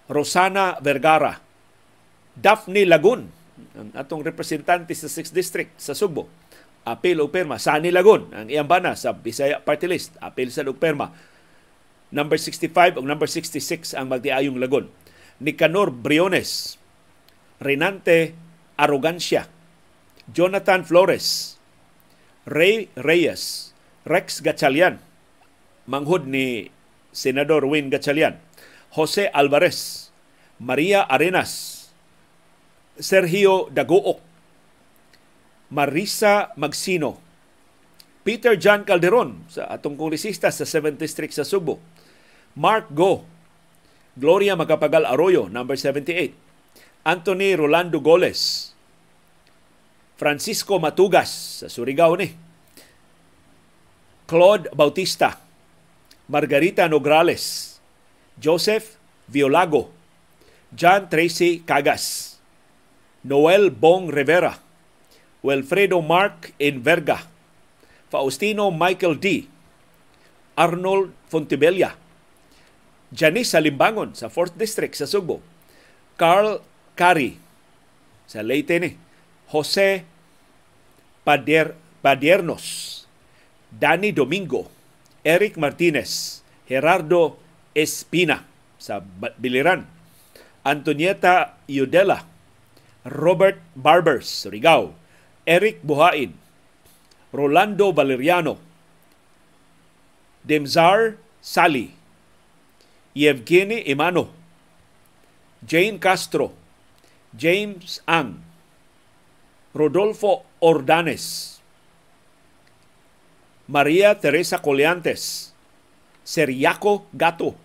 Rosana 0.10 0.82
Vergara, 0.82 1.38
Daphne 2.34 2.82
Lagun, 2.90 3.30
ang 3.78 3.94
atong 3.94 4.26
representante 4.26 4.98
sa 4.98 5.06
6th 5.06 5.30
District 5.30 5.72
sa 5.78 5.94
Sugbo, 5.94 6.26
apil 6.88 7.20
o 7.20 7.32
perma. 7.32 7.58
Sani 7.58 7.92
Lagun, 7.92 8.32
ang 8.32 8.48
iyang 8.48 8.68
bana 8.68 8.96
sa 8.96 9.16
Bisaya 9.16 9.60
Party 9.64 9.88
List, 9.90 10.16
apil 10.24 10.52
sa 10.54 10.66
perma. 10.76 11.12
Number 12.10 12.42
65 12.42 12.98
o 12.98 13.06
number 13.06 13.30
66 13.30 13.94
ang 13.94 14.10
magdiayong 14.10 14.58
Lagun. 14.58 14.90
Nicanor 15.40 15.96
Briones, 15.96 16.76
Renante 17.64 18.36
Arrogancia, 18.76 19.48
Jonathan 20.32 20.84
Flores, 20.84 21.56
Ray 22.44 22.92
Reyes, 23.00 23.72
Rex 24.04 24.44
Gatchalian, 24.44 25.00
manghud 25.88 26.28
ni 26.28 26.72
Senador 27.16 27.64
Win 27.68 27.88
Gatchalian, 27.88 28.40
Jose 28.96 29.32
Alvarez, 29.32 30.12
Maria 30.60 31.08
Arenas, 31.08 31.88
Sergio 33.00 33.72
Dagook, 33.72 34.20
Marisa 35.70 36.50
Magsino, 36.58 37.22
Peter 38.26 38.58
John 38.58 38.86
Calderon 38.86 39.46
sa 39.50 39.70
atong 39.70 39.98
kongresista 39.98 40.50
sa 40.50 40.66
7th 40.66 40.98
District 40.98 41.34
sa 41.34 41.46
Subo, 41.46 41.78
Mark 42.58 42.90
Go, 42.94 43.26
Gloria 44.18 44.58
Magapagal 44.58 45.06
Arroyo, 45.06 45.48
number 45.48 45.78
78, 45.78 46.34
Anthony 47.06 47.54
Rolando 47.56 48.02
Goles, 48.02 48.74
Francisco 50.20 50.82
Matugas 50.82 51.64
sa 51.64 51.68
Surigao 51.72 52.18
ni, 52.18 52.34
Claude 54.30 54.70
Bautista, 54.76 55.42
Margarita 56.30 56.86
Nograles, 56.86 57.78
Joseph 58.38 59.00
Violago, 59.26 59.90
John 60.74 61.10
Tracy 61.10 61.66
Cagas, 61.66 62.38
Noel 63.26 63.74
Bong 63.74 64.10
Rivera, 64.14 64.69
Wilfredo 65.42 66.04
Mark 66.04 66.52
Inverga, 66.60 67.24
Faustino 68.12 68.72
Michael 68.72 69.20
D., 69.20 69.48
Arnold 70.60 71.16
Fontibella, 71.32 71.96
Janice 73.16 73.56
Salimbangon 73.56 74.14
sa 74.14 74.28
4th 74.28 74.60
District 74.60 74.94
sa 74.94 75.08
Sugbo, 75.08 75.40
Carl 76.20 76.60
Cari 77.00 77.40
sa 78.30 78.44
Leyte 78.46 78.78
ni, 78.78 78.92
Jose 79.50 80.06
Pader, 81.26 81.74
Padiernos, 82.04 83.08
Danny 83.72 84.14
Domingo, 84.14 84.70
Eric 85.26 85.58
Martinez, 85.58 86.42
Gerardo 86.68 87.42
Espina 87.74 88.46
sa 88.78 89.02
Biliran. 89.38 89.86
Antonieta 90.60 91.56
Iudela, 91.72 92.28
Robert 93.08 93.64
Barbers, 93.74 94.28
Surigao, 94.28 94.99
Eric 95.50 95.82
Buhain, 95.82 96.38
Rolando 97.34 97.90
Valeriano, 97.92 98.60
Demzar 100.46 101.18
Sali, 101.42 101.90
Yevgeny 103.18 103.82
Imano, 103.90 104.30
Jane 105.66 105.98
Castro, 105.98 106.54
James 107.34 108.06
Ang, 108.06 108.38
Rodolfo 109.74 110.46
Ordanes, 110.62 111.58
Maria 113.66 114.22
Teresa 114.22 114.62
Coliantes, 114.62 115.50
Seriaco 116.22 117.10
Gato, 117.12 117.58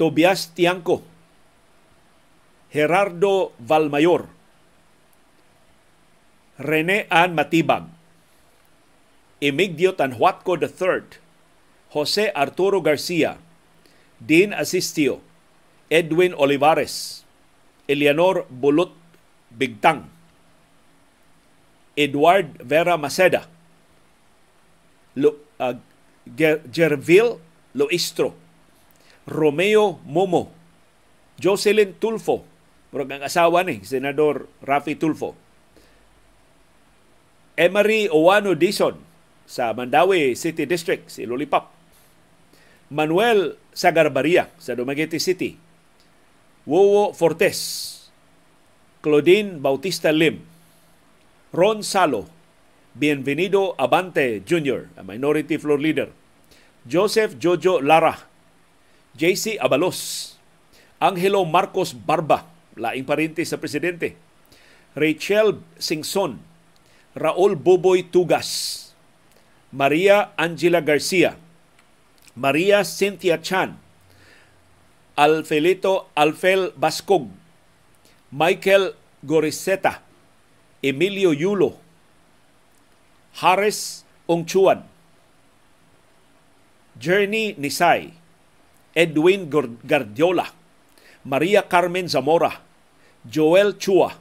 Tobias 0.00 0.56
Tiangco, 0.56 1.04
Gerardo 2.72 3.52
Valmayor, 3.60 4.33
Rene 6.58 7.06
Ann 7.10 7.34
Matibag, 7.34 7.90
Emigdio 9.40 9.94
Tanhuatco 9.98 10.54
III, 10.54 11.18
Jose 11.90 12.30
Arturo 12.34 12.80
Garcia, 12.80 13.38
Dean 14.22 14.54
Asistio, 14.54 15.20
Edwin 15.90 16.34
Olivares, 16.34 17.26
Eleanor 17.90 18.46
Bulot 18.48 18.94
Bigtang, 19.50 20.06
Edward 21.98 22.62
Vera 22.62 22.96
Maceda, 22.96 23.46
Lo, 25.14 25.36
uh, 25.58 25.74
Gerville 26.70 27.38
Loistro, 27.74 28.34
Romeo 29.26 29.98
Momo, 30.06 30.50
Jocelyn 31.38 31.94
Tulfo, 31.98 32.46
murag 32.94 33.10
ang 33.18 33.26
asawa 33.26 33.66
ni 33.66 33.82
Senador 33.82 34.46
Rafi 34.62 34.94
Tulfo. 34.94 35.43
Emery 37.54 38.10
Owano 38.10 38.58
Dison 38.58 38.98
sa 39.46 39.70
Mandawi 39.70 40.34
City 40.34 40.66
District, 40.66 41.06
si 41.06 41.22
Lollipop. 41.22 41.70
Manuel 42.90 43.54
Sagarbaria 43.70 44.50
sa 44.58 44.74
Dumaguete 44.74 45.22
City. 45.22 45.54
Wowo 46.64 47.12
Fortes, 47.12 47.60
Claudine 49.04 49.60
Bautista 49.60 50.08
Lim, 50.08 50.40
Ron 51.52 51.84
Salo, 51.84 52.24
Bienvenido 52.96 53.76
Abante 53.76 54.40
Jr., 54.48 54.88
a 54.96 55.04
minority 55.04 55.60
floor 55.60 55.76
leader, 55.76 56.08
Joseph 56.88 57.36
Jojo 57.36 57.84
Lara, 57.84 58.16
JC 59.12 59.60
Abalos, 59.60 60.40
Angelo 61.04 61.44
Marcos 61.44 61.92
Barba, 61.92 62.48
laing 62.80 63.04
parinti 63.04 63.44
sa 63.44 63.60
presidente, 63.60 64.16
Rachel 64.96 65.60
Singson, 65.76 66.40
Raul 67.14 67.54
Boboy 67.54 68.02
Tugas, 68.10 68.90
Maria 69.70 70.34
Angela 70.36 70.82
Garcia, 70.82 71.36
Maria 72.34 72.82
Cynthia 72.82 73.38
Chan, 73.38 73.78
Alfelito 75.16 76.06
Alfel 76.18 76.74
Bascog, 76.74 77.30
Michael 78.34 78.94
Goriseta, 79.24 80.02
Emilio 80.82 81.30
Yulo, 81.30 81.78
Hares 83.38 84.04
Ongchuan, 84.26 84.82
Journey 86.98 87.54
Nisay, 87.54 88.10
Edwin 88.96 89.46
Gardiola, 89.86 90.50
Maria 91.22 91.62
Carmen 91.62 92.08
Zamora, 92.08 92.58
Joel 93.24 93.78
Chua, 93.78 94.18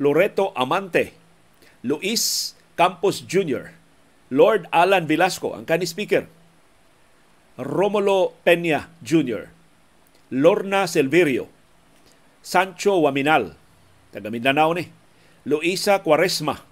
Loreto 0.00 0.52
Amante, 0.56 1.21
Luis 1.82 2.54
Campos 2.78 3.26
Jr., 3.26 3.74
Lord 4.32 4.70
Alan 4.72 5.04
Velasco, 5.04 5.52
ang 5.52 5.66
kani 5.66 5.84
speaker, 5.84 6.24
Romulo 7.58 8.38
Peña 8.46 8.88
Jr., 9.04 9.50
Lorna 10.32 10.88
Silverio, 10.88 11.50
Sancho 12.40 12.96
Waminal, 13.02 13.52
taga 14.14 14.32
Mindanao 14.32 14.72
ni, 14.72 14.88
Luisa 15.44 16.00
Quaresma, 16.00 16.64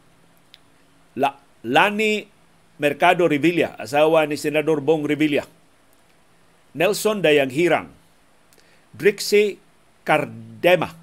La, 1.19 1.37
Lani 1.67 2.25
Mercado 2.81 3.29
Revilla, 3.29 3.77
asawa 3.77 4.25
ni 4.25 4.41
Senador 4.41 4.81
Bong 4.81 5.05
Revilla, 5.05 5.45
Nelson 6.73 7.21
Dayang 7.21 7.53
Hirang, 7.53 7.93
Drixie 8.97 9.59
Cardema, 10.07 10.97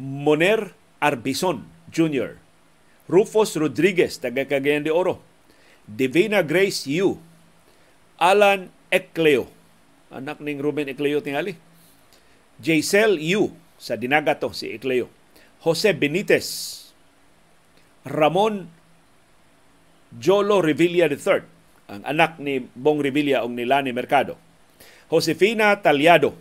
Moner 0.00 0.74
Arbison 0.98 1.79
Jr., 1.90 2.38
Rufus 3.10 3.58
Rodriguez, 3.58 4.22
taga 4.22 4.46
Cagayan 4.46 4.86
de 4.86 4.94
Oro, 4.94 5.18
Divina 5.84 6.46
Grace 6.46 6.86
Yu, 6.86 7.18
Alan 8.22 8.70
Ecleo, 8.94 9.50
anak 10.14 10.38
ning 10.38 10.62
Ruben 10.62 10.86
Ecleo 10.86 11.18
tingali, 11.18 11.58
Jaisel 12.62 13.18
Yu, 13.18 13.50
sa 13.82 13.98
Dinaga 13.98 14.38
to, 14.38 14.54
si 14.54 14.70
Ecleo, 14.70 15.10
Jose 15.66 15.90
Benitez, 15.90 16.46
Ramon 18.06 18.70
Jolo 20.14 20.62
Revilla 20.62 21.10
III, 21.10 21.42
ang 21.90 22.02
anak 22.06 22.38
ni 22.38 22.62
Bong 22.62 23.02
Revilla 23.02 23.42
o 23.42 23.50
ni 23.50 23.66
Lani 23.66 23.90
Mercado, 23.90 24.38
Josefina 25.10 25.82
Taliado, 25.82 26.38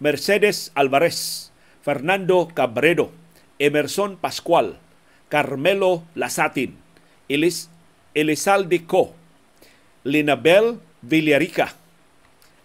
Mercedes 0.00 0.68
Alvarez, 0.76 1.48
Fernando 1.80 2.48
Cabredo, 2.52 3.12
Emerson 3.60 4.16
Pascual, 4.16 4.80
Carmelo 5.28 6.08
Lasatin, 6.16 6.80
Elis, 7.28 7.68
Elizalde 8.16 8.88
Co, 8.88 9.12
Linabel 10.02 10.80
Villarica, 11.04 11.76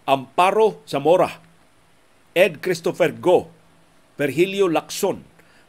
Amparo 0.08 0.80
Zamora, 0.88 1.36
Ed 2.32 2.64
Christopher 2.64 3.12
Go, 3.12 3.52
Virgilio 4.16 4.72
Lacson, 4.72 5.20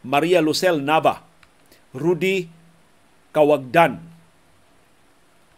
Maria 0.07 0.39
Lucel 0.39 0.79
Nava, 0.79 1.27
Rudy 1.91 2.47
Kawagdan, 3.35 3.99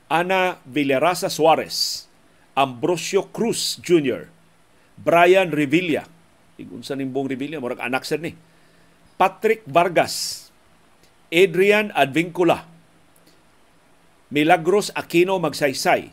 Ana 0.10 0.58
Villarasa 0.66 1.30
Suarez, 1.30 2.10
Ambrosio 2.58 3.30
Cruz 3.30 3.78
Jr., 3.86 4.26
Brian 4.98 5.54
Revilla, 5.54 6.10
igunsa 6.58 6.98
ning 6.98 7.14
Bong 7.14 7.30
Revilla, 7.30 7.62
murag 7.62 7.80
anak 7.80 8.04
sir 8.04 8.18
ni, 8.18 8.34
Patrick 9.20 9.68
Vargas, 9.68 10.48
Adrian 11.28 11.92
Advincula, 11.92 12.64
Milagros 14.32 14.96
Aquino 14.96 15.36
Magsaysay, 15.44 16.08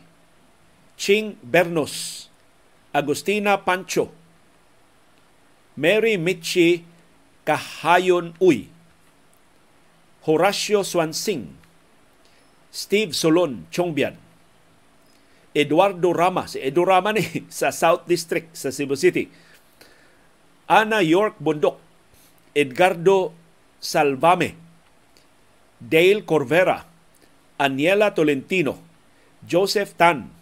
Ching 0.99 1.39
Bernos, 1.39 2.27
Agustina 2.91 3.63
Pancho, 3.63 4.11
Mary 5.79 6.19
Michi 6.19 6.83
Kahayon 7.47 8.35
Uy, 8.43 8.67
Horacio 10.27 10.83
Swansing, 10.83 11.55
Steve 12.75 13.15
Solon 13.15 13.71
Chongbian, 13.71 14.19
Eduardo 15.55 16.11
Rama, 16.11 16.43
si 16.51 16.59
Edu 16.59 16.83
Rama 16.83 17.15
ni 17.15 17.23
sa 17.47 17.71
South 17.71 18.03
District 18.03 18.51
sa 18.51 18.67
Cebu 18.67 18.99
City, 18.99 19.31
Ana 20.67 20.99
York 20.99 21.39
Bundok, 21.39 21.86
Edgardo 22.57 23.37
Salvame, 23.77 24.57
Dale 25.77 26.25
Corvera, 26.25 26.89
Aniela 27.61 28.17
Tolentino, 28.17 28.81
Joseph 29.45 29.93
Tan, 29.93 30.33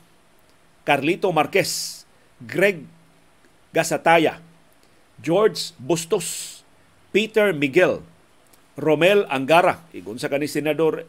Carlito 0.88 1.36
Marquez, 1.36 2.08
Greg 2.40 2.88
Gasataya, 3.76 4.40
George 5.20 5.76
Bustos, 5.76 6.64
Peter 7.12 7.52
Miguel, 7.52 8.00
Romel 8.80 9.28
Angara, 9.28 9.84
igun 9.92 10.16
sa 10.16 10.32
kani 10.32 10.48
senador 10.48 11.04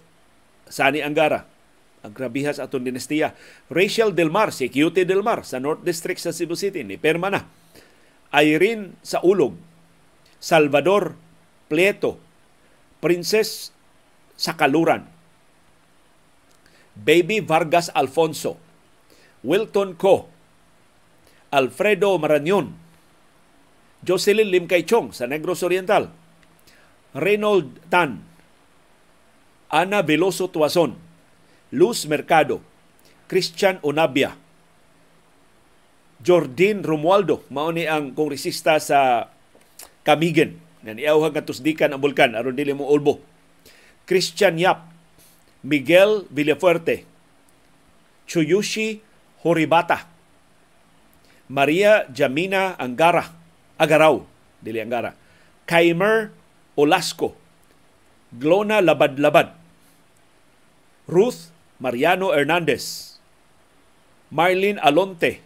Sani 0.66 1.07
Angara, 1.07 1.47
ang 2.03 2.14
grabihas 2.14 2.62
aton 2.62 2.87
dinastiya. 2.87 3.35
Rachel 3.71 4.14
Del 4.14 4.31
Mar, 4.31 4.55
si 4.55 4.71
Cutie 4.71 5.07
Del 5.07 5.23
Mar 5.27 5.42
sa 5.42 5.59
North 5.59 5.83
District 5.83 6.19
sa 6.19 6.35
Cebu 6.35 6.55
City, 6.55 6.83
ni 6.83 6.99
Perma 6.99 7.31
na. 7.31 7.47
Irene 8.31 8.95
sa 9.03 9.23
Ulog, 9.27 9.59
Salvador 10.38 11.16
Pleto, 11.68 12.18
Princess 13.01 13.72
Sakaluran, 14.37 15.09
Baby 16.96 17.40
Vargas 17.40 17.90
Alfonso, 17.92 18.57
Wilton 19.42 19.94
Co, 19.94 20.29
Alfredo 21.51 22.16
Marañon, 22.18 22.77
Jocelyn 24.07 24.49
Lim 24.49 24.66
Chong 24.87 25.12
sa 25.12 25.27
Negros 25.27 25.62
Oriental, 25.62 26.12
Reynold 27.16 27.68
Tan, 27.88 28.22
Ana 29.72 30.01
Veloso 30.03 30.49
Tuason, 30.53 30.94
Luz 31.72 32.07
Mercado, 32.07 32.62
Christian 33.27 33.83
Onabia, 33.83 34.38
Jordin 36.22 36.81
Romualdo, 36.87 37.44
mao 37.53 37.68
ni 37.75 37.85
ang 37.85 38.14
kongresista 38.16 38.79
sa 38.81 39.31
Kamigen, 40.07 40.62
nga 40.87 40.95
niawhag 40.95 41.35
nga 41.35 41.42
tusdikan 41.42 41.90
ang 41.90 41.99
bulkan 41.99 42.38
aron 42.38 42.55
dili 42.55 42.71
mo 42.71 42.87
ulbo. 42.87 43.19
Christian 44.07 44.55
Yap, 44.55 44.87
Miguel 45.66 46.31
Villafuerte, 46.31 47.03
Chuyushi 48.31 49.03
Horibata, 49.42 50.07
Maria 51.51 52.07
Jamina 52.07 52.79
Angara, 52.79 53.35
Agaraw, 53.75 54.23
dili 54.62 54.79
Angara, 54.79 55.19
Kaimer 55.66 56.31
Olasco, 56.79 57.35
Glona 58.31 58.79
Labad-Labad, 58.79 59.59
Ruth 61.11 61.51
Mariano 61.83 62.31
Hernandez, 62.31 63.19
Marlene 64.31 64.79
Alonte, 64.79 65.42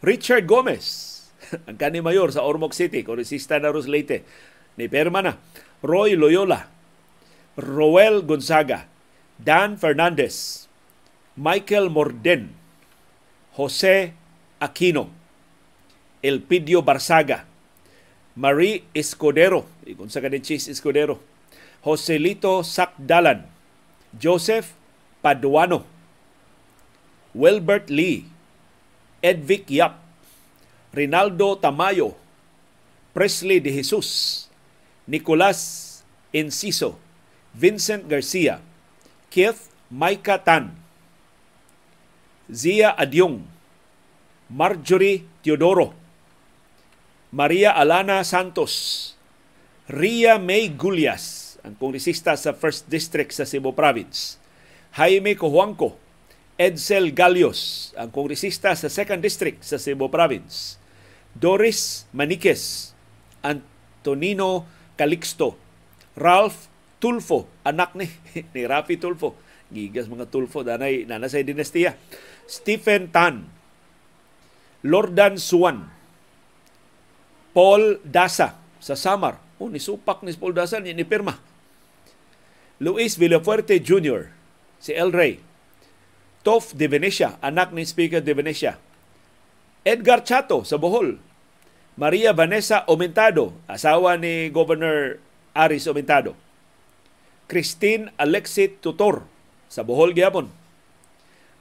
Richard 0.00 0.48
Gomez, 0.48 1.17
ang 1.68 1.76
kani 1.76 2.04
mayor 2.04 2.30
sa 2.32 2.44
Ormoc 2.44 2.76
City, 2.76 3.04
kongresista 3.04 3.56
na 3.58 3.72
Ros 3.72 3.88
Leyte, 3.88 4.24
ni 4.78 4.86
Permana, 4.86 5.40
Roy 5.82 6.14
Loyola, 6.14 6.68
Roel 7.58 8.22
Gonzaga, 8.22 8.86
Dan 9.38 9.78
Fernandez, 9.78 10.66
Michael 11.38 11.90
Morden, 11.90 12.54
Jose 13.54 14.14
Aquino, 14.58 15.10
Elpidio 16.22 16.82
Barsaga, 16.82 17.46
Marie 18.38 18.86
Escudero, 18.94 19.66
ikon 19.86 20.10
sa 20.10 20.22
Chis 20.42 20.70
Escudero, 20.70 21.18
Joselito 21.82 22.62
Sakdalan, 22.62 23.46
Joseph 24.14 24.74
Paduano, 25.22 25.86
Wilbert 27.34 27.90
Lee, 27.90 28.26
Edvic 29.22 29.70
Yap, 29.70 30.07
Rinaldo 30.92 31.60
Tamayo, 31.60 32.16
Presley 33.12 33.60
De 33.60 33.72
Jesus, 33.72 34.46
Nicolas 35.04 36.00
Enciso, 36.32 36.96
Vincent 37.52 38.08
Garcia, 38.08 38.60
Keith 39.28 39.68
Maika 39.92 40.40
Tan, 40.40 40.72
Zia 42.48 42.96
Adyong, 42.96 43.44
Marjorie 44.48 45.28
Teodoro, 45.44 45.92
Maria 47.28 47.76
Alana 47.76 48.24
Santos, 48.24 49.12
Ria 49.84 50.40
May 50.40 50.72
Gulyas, 50.72 51.60
ang 51.60 51.76
kongresista 51.76 52.32
sa 52.40 52.56
1st 52.56 52.88
District 52.88 53.32
sa 53.36 53.44
Cebu 53.44 53.76
Province, 53.76 54.40
Jaime 54.96 55.36
Cojuangco, 55.36 56.00
Edsel 56.56 57.12
Galios, 57.12 57.92
ang 57.92 58.08
kongresista 58.08 58.72
sa 58.72 58.88
2nd 58.88 59.20
District 59.20 59.60
sa 59.60 59.76
Cebu 59.76 60.08
Province, 60.08 60.77
Doris 61.38 62.10
Maniquez, 62.10 62.94
Antonino 63.46 64.66
Calixto, 64.98 65.54
Ralph 66.18 66.66
Tulfo, 66.98 67.46
anak 67.62 67.94
ni, 67.94 68.10
ni 68.54 68.62
Rafi 68.66 68.98
Tulfo. 68.98 69.38
Gigas 69.70 70.10
mga 70.10 70.26
Tulfo, 70.26 70.66
danay, 70.66 71.06
nanasay 71.06 71.46
dinastiya. 71.46 71.94
Stephen 72.50 73.14
Tan, 73.14 73.46
Lordan 74.82 75.38
Suwan, 75.38 75.86
Paul 77.54 78.02
Dasa 78.02 78.58
sa 78.82 78.98
Samar. 78.98 79.38
Oh, 79.58 79.70
ni 79.70 79.78
supak 79.78 80.22
ni 80.26 80.34
Paul 80.34 80.54
Dasa, 80.54 80.82
ni, 80.82 80.94
pirma. 81.06 81.38
Luis 82.82 83.18
Villafuerte 83.18 83.78
Jr., 83.82 84.30
si 84.78 84.94
El 84.94 85.10
Rey. 85.10 85.42
Tof 86.46 86.74
de 86.74 86.86
Venecia, 86.86 87.38
anak 87.42 87.74
ni 87.74 87.82
Speaker 87.82 88.22
de 88.22 88.32
Venecia. 88.34 88.78
Edgar 89.82 90.22
Chato 90.22 90.62
sa 90.62 90.78
Bohol. 90.78 91.27
Maria 91.98 92.30
Vanessa 92.30 92.86
Aumentado, 92.86 93.58
asawa 93.66 94.14
ni 94.14 94.54
Governor 94.54 95.18
Aris 95.50 95.90
Aumentado. 95.90 96.38
Christine 97.50 98.14
Alexit 98.14 98.78
Tutor 98.78 99.26
sa 99.66 99.82
Bohol 99.82 100.14
gyapon. 100.14 100.46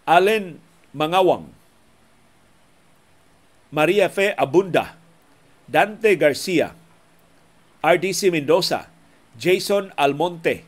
Allen 0.06 0.62
Mangawang. 0.94 1.50
Maria 3.74 4.14
Fe 4.14 4.38
Abunda. 4.38 4.94
Dante 5.66 6.14
Garcia. 6.14 6.78
RDC 7.82 8.30
Mendoza. 8.30 8.94
Jason 9.42 9.90
Almonte. 9.98 10.62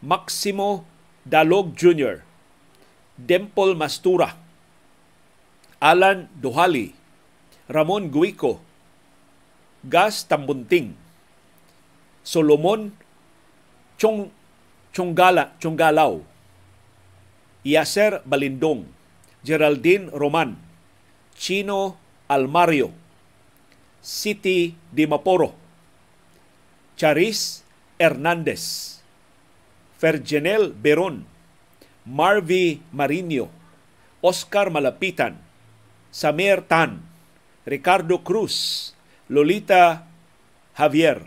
Maximo 0.00 0.88
Dalog 1.20 1.76
Jr. 1.76 2.24
Dempol 3.20 3.76
Mastura. 3.76 4.40
Alan 5.84 6.32
Duhali. 6.32 6.96
Ramon 7.68 8.08
Guico. 8.08 8.65
Gas 9.86 10.26
Tambunting, 10.26 10.94
Solomon 12.26 12.90
Chong 13.96 14.30
Chonggala, 14.96 15.52
Chonggalaw, 15.60 16.24
Yaser 17.64 18.24
Balindong, 18.24 18.88
Geraldine 19.44 20.08
Roman, 20.08 20.56
Chino 21.36 22.00
Almario, 22.32 22.90
City 24.00 24.72
Dimaporo, 24.88 25.52
Charis 26.96 27.60
Hernandez, 28.00 29.04
Fergenel 30.00 30.72
Beron, 30.72 31.28
Marvy 32.08 32.80
Marino, 32.88 33.52
Oscar 34.24 34.72
Malapitan, 34.72 35.36
Samir 36.08 36.64
Tan, 36.64 37.04
Ricardo 37.68 38.24
Cruz, 38.24 38.95
Lolita 39.26 40.06
Javier, 40.78 41.26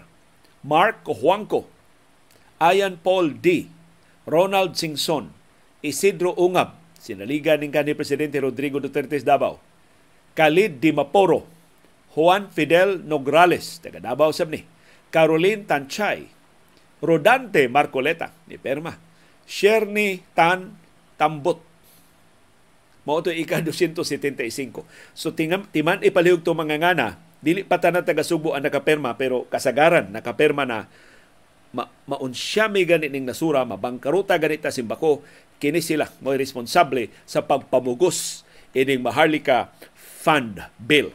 Mark 0.63 1.03
Juanco, 1.03 1.67
Ayan 2.59 2.95
Paul 2.99 3.39
D., 3.39 3.67
Ronald 4.23 4.79
Singson, 4.79 5.31
Isidro 5.83 6.35
Ungab, 6.35 6.75
sinaligan 6.99 7.59
ng 7.63 7.71
kanhi 7.71 7.95
Presidente 7.95 8.39
Rodrigo 8.39 8.79
Duterte 8.79 9.19
Davao, 9.19 9.59
Khalid 10.35 10.79
Dimaporo, 10.79 11.47
Juan 12.15 12.47
Fidel 12.51 13.03
Nograles, 13.03 13.79
taga 13.83 13.99
Davao 13.99 14.31
sab 14.31 14.51
ni, 14.51 14.63
Caroline 15.11 15.65
Tanchay, 15.65 16.29
Rodante 17.03 17.67
Marcoleta, 17.67 18.31
ni 18.47 18.59
Perma, 18.59 18.95
Sherny 19.43 20.23
Tan 20.35 20.77
Tambot, 21.19 21.59
mao 23.03 23.19
to 23.19 23.33
ika 23.33 23.59
275. 23.59 24.85
So 25.17 25.33
tingam 25.33 25.67
timan 25.73 25.99
ipalihog 26.05 26.45
to 26.45 26.53
mga 26.55 26.79
ngana 26.79 27.28
dili 27.39 27.63
pa 27.63 27.79
tanan 27.79 28.03
taga 28.03 28.23
Subo 28.23 28.51
ang 28.51 28.67
nakaperma 28.67 29.15
pero 29.15 29.47
kasagaran 29.47 30.11
nakaperma 30.11 30.67
na 30.67 30.91
ma 31.69 31.85
maunsya 32.09 32.65
may 32.67 32.83
gani 32.83 33.07
ning 33.13 33.29
nasura 33.29 33.61
mabangkaruta 33.63 34.35
ganita 34.41 34.73
simbako 34.73 35.21
kini 35.61 35.79
sila 35.83 36.09
mo 36.19 36.33
responsable 36.33 37.13
sa 37.29 37.45
pagpamugos 37.45 38.41
ining 38.73 39.01
Maharlika 39.01 39.73
Fund 39.95 40.61
Bill. 40.77 41.13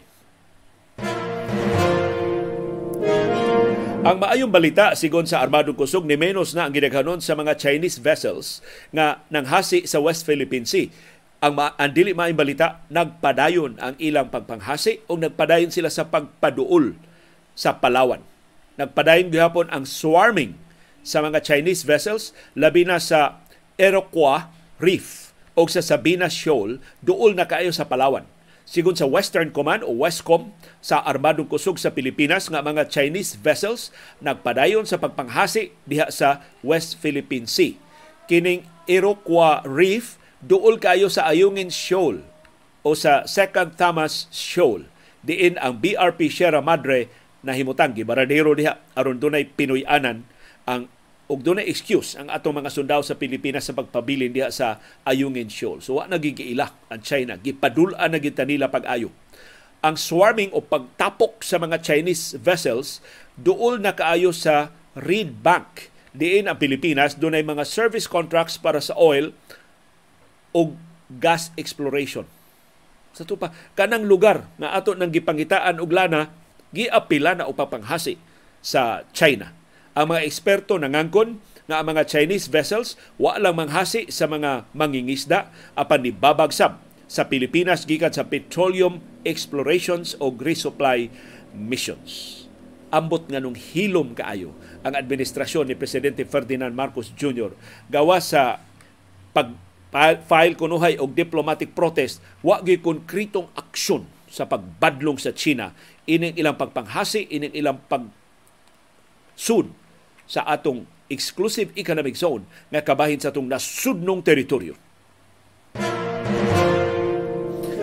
Ang 4.05 4.21
maayong 4.21 4.53
balita 4.53 4.93
sigon 4.93 5.25
sa 5.25 5.41
Armadong 5.41 5.81
Kusog 5.81 6.05
ni 6.05 6.13
menos 6.13 6.53
na 6.53 6.69
ang 6.69 6.77
gidaghanon 6.77 7.25
sa 7.25 7.33
mga 7.33 7.57
Chinese 7.57 7.97
vessels 7.97 8.61
nga 8.93 9.25
nanghasi 9.33 9.89
sa 9.89 9.97
West 9.97 10.29
Philippine 10.29 10.69
Sea 10.69 10.93
ang, 11.45 11.53
ma- 11.53 11.77
ang 11.77 11.93
dili 11.93 12.17
maayong 12.17 12.41
balita, 12.41 12.81
nagpadayon 12.89 13.77
ang 13.77 13.93
ilang 14.01 14.33
pagpanghasi 14.33 15.05
o 15.13 15.21
nagpadayon 15.21 15.69
sila 15.69 15.93
sa 15.93 16.09
pagpaduol 16.09 16.97
sa 17.53 17.77
Palawan. 17.77 18.25
Nagpadayon 18.81 19.29
gihapon 19.29 19.69
ang 19.69 19.85
swarming 19.85 20.57
sa 21.05 21.21
mga 21.21 21.45
Chinese 21.45 21.85
vessels, 21.85 22.33
labi 22.57 22.89
na 22.89 22.97
sa 22.97 23.45
Iroquois 23.77 24.49
Reef 24.81 25.37
o 25.53 25.69
sa 25.69 25.85
Sabina 25.85 26.33
Shoal, 26.33 26.81
duol 27.05 27.37
na 27.37 27.45
kaayo 27.45 27.77
sa 27.77 27.85
Palawan. 27.85 28.25
Sigun 28.65 28.97
sa 28.97 29.05
Western 29.05 29.53
Command 29.53 29.85
o 29.85 29.93
Westcom 29.93 30.57
sa 30.81 31.05
Armadong 31.05 31.53
Kusog 31.53 31.77
sa 31.77 31.93
Pilipinas 31.93 32.49
nga 32.49 32.65
mga 32.65 32.89
Chinese 32.89 33.37
vessels 33.37 33.93
nagpadayon 34.25 34.89
sa 34.89 34.97
pagpanghasi 34.97 35.77
diha 35.85 36.09
sa 36.09 36.41
West 36.65 36.97
Philippine 36.97 37.45
Sea. 37.45 37.77
Kining 38.25 38.65
Iroquois 38.89 39.61
Reef 39.69 40.17
duol 40.45 40.77
kayo 40.77 41.09
sa 41.09 41.25
Ayungin 41.33 41.73
Shoal 41.73 42.21
o 42.85 42.93
sa 42.93 43.25
Second 43.25 43.81
Thomas 43.81 44.29
Shoal. 44.29 44.85
Diin 45.25 45.57
ang 45.57 45.81
BRP 45.81 46.29
Sierra 46.29 46.61
Madre 46.61 47.09
na 47.41 47.57
himutang 47.57 47.97
gibaradero 47.97 48.53
diha 48.53 48.77
aron 48.93 49.17
dunay 49.17 49.49
Pinoy-anan 49.49 50.29
ang 50.69 50.93
ug 51.33 51.41
dunay 51.41 51.65
excuse 51.65 52.21
ang 52.21 52.29
atong 52.29 52.61
mga 52.61 52.69
sundao 52.69 53.01
sa 53.01 53.17
Pilipinas 53.17 53.65
sa 53.65 53.73
pagpabilin 53.73 54.37
diha 54.37 54.53
sa 54.53 54.85
Ayungin 55.09 55.49
Shoal. 55.49 55.81
So 55.81 55.97
wa 55.97 56.05
nagigiila 56.05 56.93
ang 56.93 57.01
China, 57.01 57.41
gipadul-an 57.41 58.13
na 58.13 58.21
gid 58.21 58.37
nila 58.45 58.69
pag-ayo. 58.69 59.09
Ang 59.81 59.97
swarming 59.97 60.53
o 60.53 60.61
pagtapok 60.61 61.41
sa 61.41 61.57
mga 61.57 61.81
Chinese 61.81 62.37
vessels 62.37 63.01
duol 63.41 63.81
na 63.81 63.97
kaayo 63.97 64.33
sa 64.33 64.73
Reed 64.93 65.41
Bank. 65.41 65.89
Diin 66.13 66.53
ang 66.53 66.61
Pilipinas 66.61 67.17
dunay 67.17 67.41
mga 67.41 67.65
service 67.65 68.05
contracts 68.05 68.61
para 68.61 68.85
sa 68.85 68.93
oil 69.01 69.33
og 70.55 70.79
gas 71.21 71.51
exploration. 71.59 72.25
Sa 73.15 73.27
tupa, 73.27 73.51
kanang 73.79 74.07
lugar 74.07 74.49
na 74.59 74.75
ato 74.75 74.95
nang 74.95 75.11
gipangitaan 75.11 75.79
og 75.79 75.91
lana, 75.91 76.31
giapila 76.75 77.39
na 77.39 77.47
upapanghasi 77.47 78.19
sa 78.65 79.07
China. 79.15 79.55
Ang 79.95 80.11
mga 80.15 80.27
eksperto 80.27 80.75
nangangkon 80.75 81.39
nga 81.71 81.79
ang 81.81 81.87
mga 81.95 82.05
Chinese 82.11 82.51
vessels 82.51 82.99
wa 83.17 83.39
lang 83.39 83.55
manghasi 83.55 84.11
sa 84.11 84.27
mga 84.27 84.67
mangingisda 84.75 85.55
apan 85.79 86.03
ni 86.03 86.11
babagsab 86.11 86.83
sa 87.07 87.31
Pilipinas 87.31 87.87
gikan 87.87 88.11
sa 88.11 88.27
petroleum 88.27 88.99
explorations 89.23 90.19
o 90.19 90.35
resupply 90.35 91.09
missions. 91.55 92.43
Ambot 92.91 93.31
nga 93.31 93.39
nung 93.39 93.55
hilom 93.55 94.13
kaayo 94.19 94.51
ang 94.83 94.99
administrasyon 94.99 95.71
ni 95.71 95.75
Presidente 95.79 96.27
Ferdinand 96.27 96.75
Marcos 96.75 97.15
Jr. 97.15 97.55
gawa 97.89 98.19
sa 98.19 98.61
pag 99.33 99.55
file 100.27 100.59
kunuhay 100.59 100.99
og 100.99 101.15
diplomatic 101.15 101.71
protest 101.71 102.19
wa 102.43 102.59
gyud 102.59 102.83
konkretong 102.83 103.47
aksyon 103.55 104.11
sa 104.27 104.51
pagbadlong 104.51 105.15
sa 105.23 105.31
China 105.31 105.71
ining 106.11 106.35
ilang 106.35 106.59
pagpanghasi 106.59 107.31
ining 107.31 107.55
ilang 107.55 107.79
pag 107.87 108.11
sud 109.39 109.71
sa 110.27 110.43
atong 110.51 110.91
exclusive 111.07 111.71
economic 111.79 112.19
zone 112.19 112.43
nga 112.75 112.83
kabahin 112.83 113.23
sa 113.23 113.31
atong 113.31 113.47
nasudnong 113.47 114.25
teritoryo. 114.25 114.75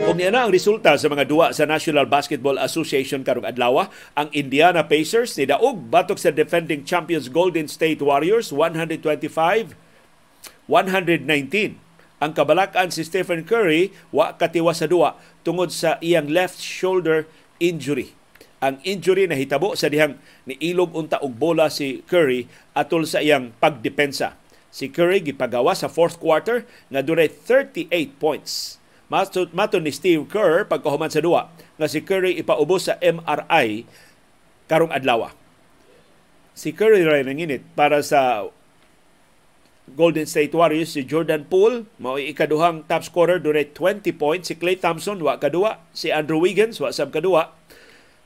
Og 0.01 0.19
niya 0.19 0.33
na 0.33 0.43
ang 0.43 0.51
resulta 0.51 0.99
sa 0.99 1.07
mga 1.07 1.23
duwa 1.23 1.55
sa 1.55 1.63
National 1.63 2.09
Basketball 2.09 2.59
Association 2.59 3.23
karong 3.23 3.47
adlaw, 3.47 3.87
ang 4.17 4.27
Indiana 4.35 4.83
Pacers 4.83 5.39
ni 5.39 5.47
daog 5.47 5.87
batok 5.87 6.19
sa 6.19 6.35
defending 6.35 6.83
champions 6.83 7.31
Golden 7.31 7.71
State 7.71 8.03
Warriors 8.03 8.51
125 8.51 9.71
119 10.67 11.90
ang 12.21 12.37
kabalakan 12.37 12.93
si 12.93 13.01
Stephen 13.01 13.41
Curry 13.41 13.89
wa 14.13 14.37
katiwa 14.37 14.77
sa 14.77 14.85
duwa 14.85 15.17
tungod 15.41 15.73
sa 15.73 15.97
iyang 16.05 16.29
left 16.29 16.61
shoulder 16.61 17.25
injury. 17.57 18.13
Ang 18.61 18.77
injury 18.85 19.25
na 19.25 19.33
hitabo 19.33 19.73
sa 19.73 19.89
dihang 19.89 20.21
ni 20.45 20.53
ilog 20.61 20.93
unta 20.93 21.17
og 21.17 21.33
bola 21.33 21.65
si 21.73 22.05
Curry 22.05 22.45
atol 22.77 23.09
sa 23.09 23.25
iyang 23.25 23.57
pagdepensa. 23.57 24.37
Si 24.69 24.93
Curry 24.93 25.25
gipagawa 25.25 25.73
sa 25.73 25.89
fourth 25.89 26.21
quarter 26.21 26.69
nga 26.93 27.01
dunay 27.01 27.25
38 27.25 27.89
points. 28.21 28.77
Mato 29.11 29.81
ni 29.81 29.91
Steve 29.91 30.23
Kerr 30.29 30.69
pagkahuman 30.69 31.09
sa 31.09 31.25
duwa 31.25 31.49
nga 31.81 31.89
si 31.89 32.05
Curry 32.05 32.37
ipaubos 32.37 32.85
sa 32.85 33.01
MRI 33.01 33.83
karong 34.69 34.93
adlaw. 34.93 35.33
Si 36.53 36.69
Curry 36.69 37.01
ray 37.01 37.25
nanginit 37.25 37.65
para 37.73 38.05
sa 38.05 38.45
Golden 39.89 40.29
State 40.29 40.53
Warriors 40.53 40.93
si 40.93 41.03
Jordan 41.03 41.45
Poole 41.49 41.89
mao 41.97 42.15
ikaduhang 42.21 42.85
top 42.85 43.03
scorer. 43.03 43.37
Dunay 43.41 43.73
20 43.73 44.13
points. 44.15 44.47
Si 44.47 44.55
Klay 44.55 44.77
Thompson 44.77 45.17
wa 45.19 45.35
kaduwa 45.41 45.81
si 45.91 46.13
Andrew 46.13 46.39
Wiggins 46.39 46.77
wa 46.79 46.93
sab 46.93 47.09
kaduwa 47.09 47.51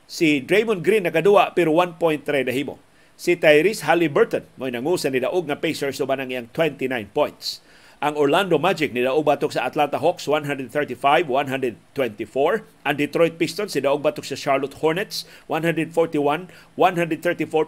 si 0.06 0.38
Draymond 0.38 0.86
Green 0.86 1.02
na 1.02 1.10
kaduwa 1.10 1.50
pero 1.50 1.74
1 1.74 1.98
point 1.98 2.22
na 2.22 2.54
himo 2.54 2.78
si 3.18 3.34
Tyrese 3.34 3.82
Halliburton 3.88 4.46
mao 4.54 4.70
nangusa 4.70 5.10
ni 5.10 5.18
daog 5.18 5.50
nga 5.50 5.58
Pacers 5.58 5.98
uban 5.98 6.22
ang 6.22 6.30
iyang 6.30 6.48
29 6.54 7.10
points 7.10 7.64
ang 7.96 8.12
Orlando 8.20 8.60
Magic 8.60 8.92
ni 8.92 9.00
daog 9.00 9.24
batok 9.24 9.56
sa 9.56 9.64
Atlanta 9.64 9.96
Hawks 9.96 10.28
135-124. 10.28 11.24
Ang 12.84 12.96
Detroit 13.00 13.40
Pistons 13.40 13.72
si 13.72 13.80
daog 13.80 14.04
batok 14.04 14.28
sa 14.28 14.36
Charlotte 14.36 14.76
Hornets 14.84 15.24
141-134 15.48 16.76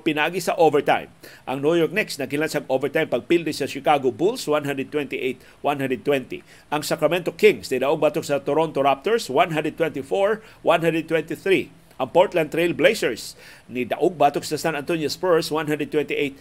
pinagi 0.04 0.44
sa 0.44 0.52
overtime. 0.60 1.08
Ang 1.48 1.64
New 1.64 1.80
York 1.80 1.96
Knicks 1.96 2.20
nagkilan 2.20 2.52
sa 2.52 2.60
overtime 2.68 3.08
pagpildi 3.08 3.56
sa 3.56 3.64
Chicago 3.64 4.12
Bulls 4.12 4.44
128-120. 4.44 5.64
Ang 6.76 6.82
Sacramento 6.84 7.32
Kings 7.32 7.72
ni 7.72 7.80
daog 7.80 7.96
batok 7.96 8.28
sa 8.28 8.44
Toronto 8.44 8.84
Raptors 8.84 9.32
124-123. 9.32 11.87
Ang 11.98 12.14
Portland 12.14 12.54
Trail 12.54 12.78
Blazers 12.78 13.34
ni 13.66 13.82
daog 13.82 14.14
batok 14.14 14.46
sa 14.46 14.54
San 14.54 14.78
Antonio 14.78 15.10
Spurs 15.10 15.50
128-112. 15.50 16.38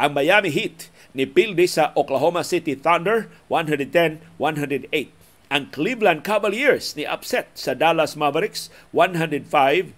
Ang 0.00 0.10
Miami 0.16 0.48
Heat 0.48 0.88
ni 1.12 1.28
pildi 1.28 1.68
sa 1.68 1.92
Oklahoma 1.92 2.40
City 2.40 2.72
Thunder 2.72 3.28
110-108. 3.52 5.12
Ang 5.52 5.68
Cleveland 5.70 6.24
Cavaliers 6.24 6.96
ni 6.96 7.04
upset 7.04 7.52
sa 7.52 7.76
Dallas 7.76 8.16
Mavericks 8.16 8.72
105-90 8.96 9.92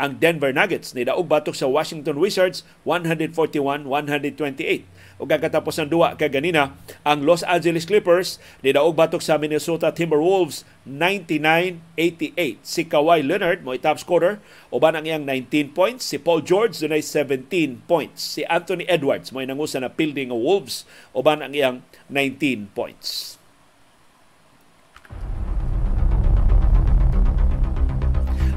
ang 0.00 0.16
Denver 0.16 0.48
Nuggets 0.48 0.96
ni 0.96 1.04
daog 1.04 1.28
batok 1.28 1.52
sa 1.52 1.68
Washington 1.68 2.16
Wizards 2.16 2.64
141-128. 2.88 4.88
O 5.20 5.28
kakatapos 5.28 5.76
ng 5.76 5.92
duwa 5.92 6.16
kay 6.16 6.32
ganina, 6.32 6.72
ang 7.04 7.20
Los 7.28 7.44
Angeles 7.44 7.84
Clippers 7.84 8.40
ni 8.64 8.72
daog 8.72 8.96
batok 8.96 9.20
sa 9.20 9.36
Minnesota 9.36 9.92
Timberwolves 9.92 10.64
99-88. 10.88 12.64
Si 12.64 12.88
Kawhi 12.88 13.20
Leonard 13.20 13.60
mo 13.60 13.76
top 13.76 14.00
scorer 14.00 14.40
uban 14.72 14.96
ang 14.96 15.04
iyang 15.04 15.28
19 15.28 15.76
points, 15.76 16.08
si 16.08 16.16
Paul 16.16 16.40
George 16.40 16.80
dunay 16.80 17.04
17 17.04 17.84
points. 17.84 18.40
Si 18.40 18.48
Anthony 18.48 18.88
Edwards 18.88 19.28
mo 19.28 19.44
nangusa 19.44 19.76
na 19.84 19.92
fielding 19.92 20.32
ng 20.32 20.40
Wolves 20.40 20.88
uban 21.12 21.44
ang 21.44 21.52
iyang 21.52 21.84
19 22.08 22.72
points. 22.72 23.36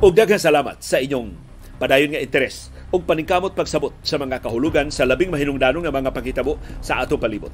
ug 0.03 0.11
daghang 0.11 0.35
salamat 0.35 0.83
sa 0.83 0.99
inyong 0.99 1.31
padayon 1.79 2.11
nga 2.11 2.19
interes 2.19 2.67
ug 2.93 3.01
paningkamot 3.09 3.57
pagsabot 3.57 3.89
sa 4.05 4.21
mga 4.21 4.37
kahulugan 4.45 4.93
sa 4.93 5.09
labing 5.09 5.33
mahinungdanong 5.33 5.89
nga 5.89 5.89
mga 5.89 6.13
pagkitabo 6.13 6.61
sa 6.77 7.01
ato 7.01 7.17
palibot. 7.17 7.49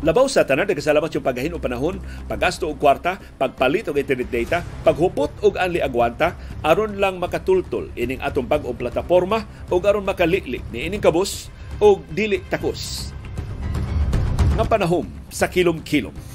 Labaw 0.00 0.28
sa 0.32 0.48
tanan, 0.48 0.64
nagkasalamat 0.64 1.12
yung 1.12 1.24
paggahin 1.24 1.52
o 1.52 1.60
panahon, 1.60 2.00
paggasto 2.24 2.68
og 2.68 2.80
kwarta, 2.80 3.20
pagpalit 3.36 3.84
og 3.92 4.00
internet 4.00 4.32
data, 4.32 4.64
paghupot 4.80 5.28
og 5.44 5.60
anli 5.60 5.80
agwanta, 5.84 6.36
aron 6.64 6.96
lang 6.96 7.20
makatultol 7.20 7.92
ining 8.00 8.20
atong 8.24 8.48
bag 8.48 8.64
o 8.64 8.72
plataporma 8.72 9.44
o 9.68 9.76
aron 9.80 10.04
makaliklik 10.04 10.64
ni 10.72 10.88
ining 10.88 11.04
kabus 11.04 11.52
o 11.80 12.00
dili 12.12 12.40
takos. 12.48 13.12
Nga 14.56 14.64
panahon 14.68 15.08
sa 15.28 15.48
kilom-kilom. 15.52 16.29